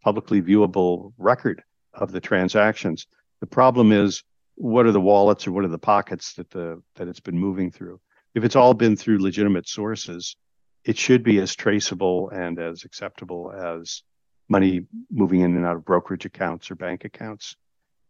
publicly 0.04 0.42
viewable 0.42 1.14
record 1.18 1.64
of 1.94 2.12
the 2.12 2.20
transactions. 2.20 3.08
The 3.40 3.48
problem 3.48 3.92
is 3.92 4.24
what 4.56 4.86
are 4.86 4.92
the 4.92 5.02
wallets 5.02 5.48
or 5.48 5.52
what 5.52 5.66
are 5.66 5.70
the 5.70 5.78
pockets 5.78 6.34
that 6.34 6.50
the 6.50 6.82
that 6.96 7.08
it's 7.08 7.20
been 7.20 7.38
moving 7.38 7.72
through? 7.72 8.00
If 8.34 8.44
it's 8.44 8.56
all 8.56 8.74
been 8.74 8.96
through 8.96 9.20
legitimate 9.20 9.68
sources, 9.68 10.36
it 10.84 10.98
should 10.98 11.24
be 11.24 11.40
as 11.40 11.56
traceable 11.56 12.30
and 12.30 12.60
as 12.60 12.84
acceptable 12.84 13.52
as 13.52 14.04
money 14.48 14.82
moving 15.12 15.42
in 15.42 15.56
and 15.56 15.66
out 15.66 15.78
of 15.78 15.86
brokerage 15.86 16.26
accounts 16.26 16.70
or 16.70 16.76
bank 16.76 17.06
accounts. 17.06 17.56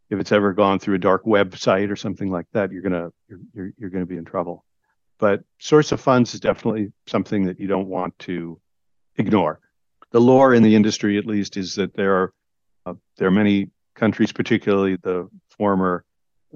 If 0.10 0.20
it's 0.20 0.32
ever 0.32 0.54
gone 0.54 0.80
through 0.80 0.96
a 0.96 1.00
dark 1.00 1.26
website 1.26 1.90
or 1.90 1.96
something 1.96 2.30
like 2.30 2.46
that, 2.54 2.72
you're 2.72 2.82
gonna 2.82 3.10
you're, 3.28 3.40
you're, 3.54 3.72
you're 3.78 3.90
gonna 3.90 4.06
be 4.06 4.18
in 4.18 4.26
trouble. 4.26 4.66
But 5.18 5.44
source 5.60 5.92
of 5.92 6.02
funds 6.02 6.34
is 6.34 6.40
definitely 6.40 6.92
something 7.08 7.46
that 7.46 7.60
you 7.60 7.68
don't 7.68 7.88
want 7.88 8.18
to 8.20 8.60
ignore 9.18 9.62
the 10.16 10.22
lore 10.22 10.54
in 10.54 10.64
the 10.64 10.76
industry, 10.76 11.18
at 11.18 11.26
least, 11.26 11.58
is 11.58 11.76
that 11.76 11.94
there 11.94 12.16
are 12.16 12.34
uh, 12.86 12.94
there 13.18 13.28
are 13.28 13.32
many 13.32 13.70
countries, 13.96 14.32
particularly 14.32 14.96
the 14.96 15.28
former 15.58 16.06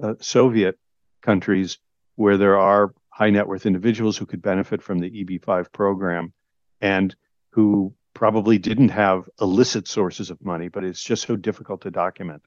uh, 0.02 0.14
Soviet 0.18 0.78
countries, 1.20 1.78
where 2.16 2.38
there 2.38 2.58
are 2.58 2.94
high 3.10 3.28
net 3.28 3.46
worth 3.46 3.66
individuals 3.66 4.16
who 4.16 4.24
could 4.24 4.40
benefit 4.40 4.82
from 4.82 4.98
the 4.98 5.10
EB5 5.10 5.70
program, 5.72 6.32
and 6.80 7.14
who 7.50 7.92
probably 8.14 8.56
didn't 8.56 8.88
have 8.88 9.28
illicit 9.38 9.86
sources 9.86 10.30
of 10.30 10.42
money, 10.42 10.68
but 10.68 10.82
it's 10.82 11.02
just 11.02 11.26
so 11.26 11.36
difficult 11.36 11.82
to 11.82 11.90
document 11.90 12.42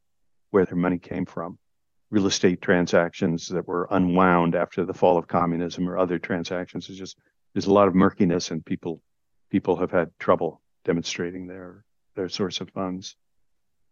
where 0.54 0.66
their 0.66 0.76
money 0.76 1.00
came 1.00 1.26
from. 1.26 1.58
Real 2.12 2.28
estate 2.28 2.62
transactions 2.62 3.48
that 3.48 3.68
were 3.68 3.88
unwound 3.90 4.54
after 4.54 4.86
the 4.86 4.94
fall 4.94 5.18
of 5.18 5.28
communism 5.28 5.90
or 5.90 5.98
other 5.98 6.20
transactions. 6.20 6.86
There's 6.86 7.00
just 7.00 7.18
there's 7.54 7.66
a 7.66 7.74
lot 7.74 7.88
of 7.88 7.96
murkiness 7.96 8.52
and 8.52 8.64
people 8.64 9.02
people 9.50 9.78
have 9.78 9.90
had 9.90 10.12
trouble 10.20 10.62
demonstrating 10.86 11.48
their 11.48 11.84
their 12.16 12.30
source 12.30 12.62
of 12.62 12.70
funds. 12.70 13.16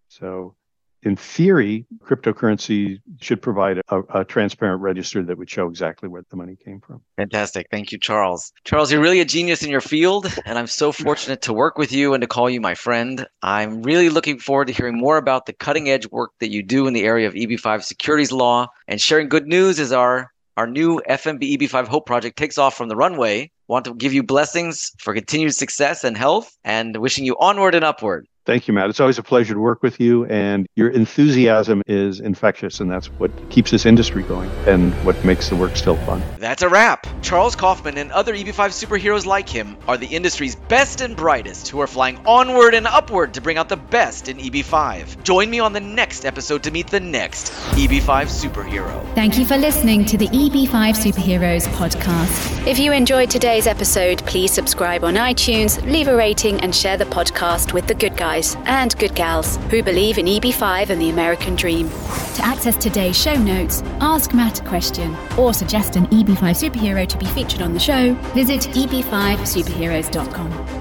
So 0.10 0.56
in 1.04 1.16
theory, 1.16 1.86
cryptocurrency 2.04 3.02
should 3.20 3.42
provide 3.42 3.82
a, 3.90 4.02
a, 4.14 4.26
transparent 4.26 4.82
register 4.82 5.24
that 5.24 5.38
would 5.38 5.50
show 5.50 5.68
exactly 5.68 6.08
where 6.08 6.24
the 6.30 6.36
money 6.36 6.56
came 6.56 6.80
from. 6.80 7.02
Fantastic. 7.18 7.68
Thank 7.72 7.92
you, 7.92 7.98
Charles. 7.98 8.54
Charles, 8.64 8.92
you're 8.92 9.02
really 9.02 9.20
a 9.20 9.26
genius 9.26 9.64
in 9.64 9.72
your 9.72 9.82
field, 9.82 10.32
and 10.46 10.60
I'm 10.60 10.68
so 10.68 10.92
fortunate 10.92 11.42
to 11.44 11.54
work 11.54 11.78
with 11.78 11.92
you 11.92 12.14
and 12.14 12.22
to 12.22 12.28
call 12.28 12.50
you 12.50 12.62
my 12.62 12.76
friend. 12.76 13.26
I'm 13.42 13.82
really 13.82 14.10
looking 14.10 14.40
forward 14.40 14.68
to 14.68 14.74
hearing 14.74 14.98
more 14.98 15.18
about 15.18 15.48
the 15.48 15.54
cutting 15.54 15.90
edge 15.90 16.08
work 16.12 16.32
that 16.40 16.52
you 16.52 16.62
do 16.62 16.88
in 16.88 16.94
the 16.94 17.04
area 17.04 17.28
of 17.28 17.34
EB5 17.34 17.84
securities 17.84 18.32
law 18.32 18.68
and 18.88 19.02
sharing 19.02 19.30
good 19.30 19.48
news 19.48 19.80
as 19.80 19.92
our 19.92 20.32
our 20.58 20.68
new 20.68 21.02
FMB 21.10 21.58
EB5 21.58 21.88
Hope 21.88 22.06
project 22.06 22.38
takes 22.38 22.58
off 22.58 22.76
from 22.76 22.90
the 22.90 22.96
runway 22.96 23.50
want 23.72 23.86
to 23.86 23.94
give 23.94 24.14
you 24.14 24.22
blessings 24.22 24.92
for 25.00 25.14
continued 25.14 25.56
success 25.56 26.04
and 26.04 26.18
health 26.18 26.58
and 26.66 26.98
wishing 26.98 27.24
you 27.24 27.38
onward 27.40 27.74
and 27.74 27.86
upward. 27.86 28.28
Thank 28.44 28.68
you, 28.68 28.74
Matt. 28.74 28.90
It's 28.90 29.00
always 29.00 29.20
a 29.20 29.24
pleasure 29.24 29.54
to 29.54 29.60
work 29.60 29.84
with 29.84 30.00
you, 30.00 30.26
and 30.26 30.66
your 30.76 30.90
enthusiasm 30.90 31.84
is 31.86 32.20
infectious, 32.20 32.80
and 32.80 32.90
that's 32.90 33.06
what 33.20 33.32
keeps 33.52 33.70
this 33.70 33.86
industry 33.86 34.24
going 34.24 34.50
and 34.66 34.94
what 35.06 35.24
makes 35.24 35.50
the 35.50 35.56
work 35.56 35.76
still 35.76 35.96
fun. 35.98 36.24
That's 36.40 36.64
a 36.64 36.70
wrap. 36.70 37.06
Charles 37.22 37.56
Kaufman 37.56 38.00
and 38.00 38.12
other 38.12 38.34
EB5 38.34 38.72
superheroes 38.72 39.28
like 39.28 39.48
him 39.48 39.78
are 39.88 39.96
the 39.96 40.08
industry's 40.08 40.56
best 40.56 41.02
and 41.02 41.16
brightest 41.16 41.70
who 41.70 41.80
are 41.82 41.88
flying 41.88 42.18
onward 42.26 42.74
and 42.74 42.88
upward 42.88 43.36
to 43.36 43.42
bring 43.42 43.58
out 43.58 43.70
the 43.70 43.78
best 43.78 44.28
in 44.28 44.38
EB5. 44.38 45.22
Join 45.24 45.48
me 45.48 45.60
on 45.60 45.72
the 45.72 45.80
next 45.80 46.26
episode 46.26 46.64
to 46.64 46.72
meet 46.72 46.88
the 46.88 47.00
next 47.00 47.52
EB5 47.76 48.26
superhero. 48.26 49.14
Thank 49.14 49.38
you 49.38 49.46
for 49.46 49.58
listening 49.58 50.04
to 50.06 50.18
the 50.18 50.28
EB5 50.30 50.68
Superheroes 50.68 51.68
podcast. 51.76 52.66
If 52.66 52.80
you 52.80 52.92
enjoyed 52.92 53.30
today's 53.30 53.68
episode, 53.68 54.26
please 54.26 54.52
subscribe 54.52 55.04
on 55.04 55.14
iTunes, 55.14 55.80
leave 55.86 56.08
a 56.08 56.16
rating, 56.16 56.60
and 56.62 56.76
share 56.76 56.98
the 56.98 57.06
podcast 57.06 57.74
with 57.74 57.86
the 57.86 57.94
good 57.94 58.18
guys 58.18 58.31
guys 58.32 58.56
and 58.65 58.98
good 58.98 59.13
gals 59.13 59.58
who 59.70 59.84
believe 59.84 60.17
in 60.17 60.26
EB5 60.26 60.89
and 60.89 61.02
the 61.02 61.10
American 61.10 61.54
dream. 61.56 61.89
To 61.89 62.46
access 62.46 62.78
today's 62.78 63.22
show 63.22 63.36
notes, 63.36 63.82
ask 64.00 64.34
Matt 64.34 64.62
a 64.62 64.63
question, 64.63 65.13
or 65.38 65.54
suggest 65.54 65.98
an 65.98 66.08
EB5 66.08 66.38
superhero 66.38 67.06
to 67.08 67.17
be 67.17 67.26
featured 67.26 67.62
on 67.62 67.74
the 67.74 67.80
show, 67.80 68.13
visit 68.34 68.62
eb5superheroes.com. 68.62 70.81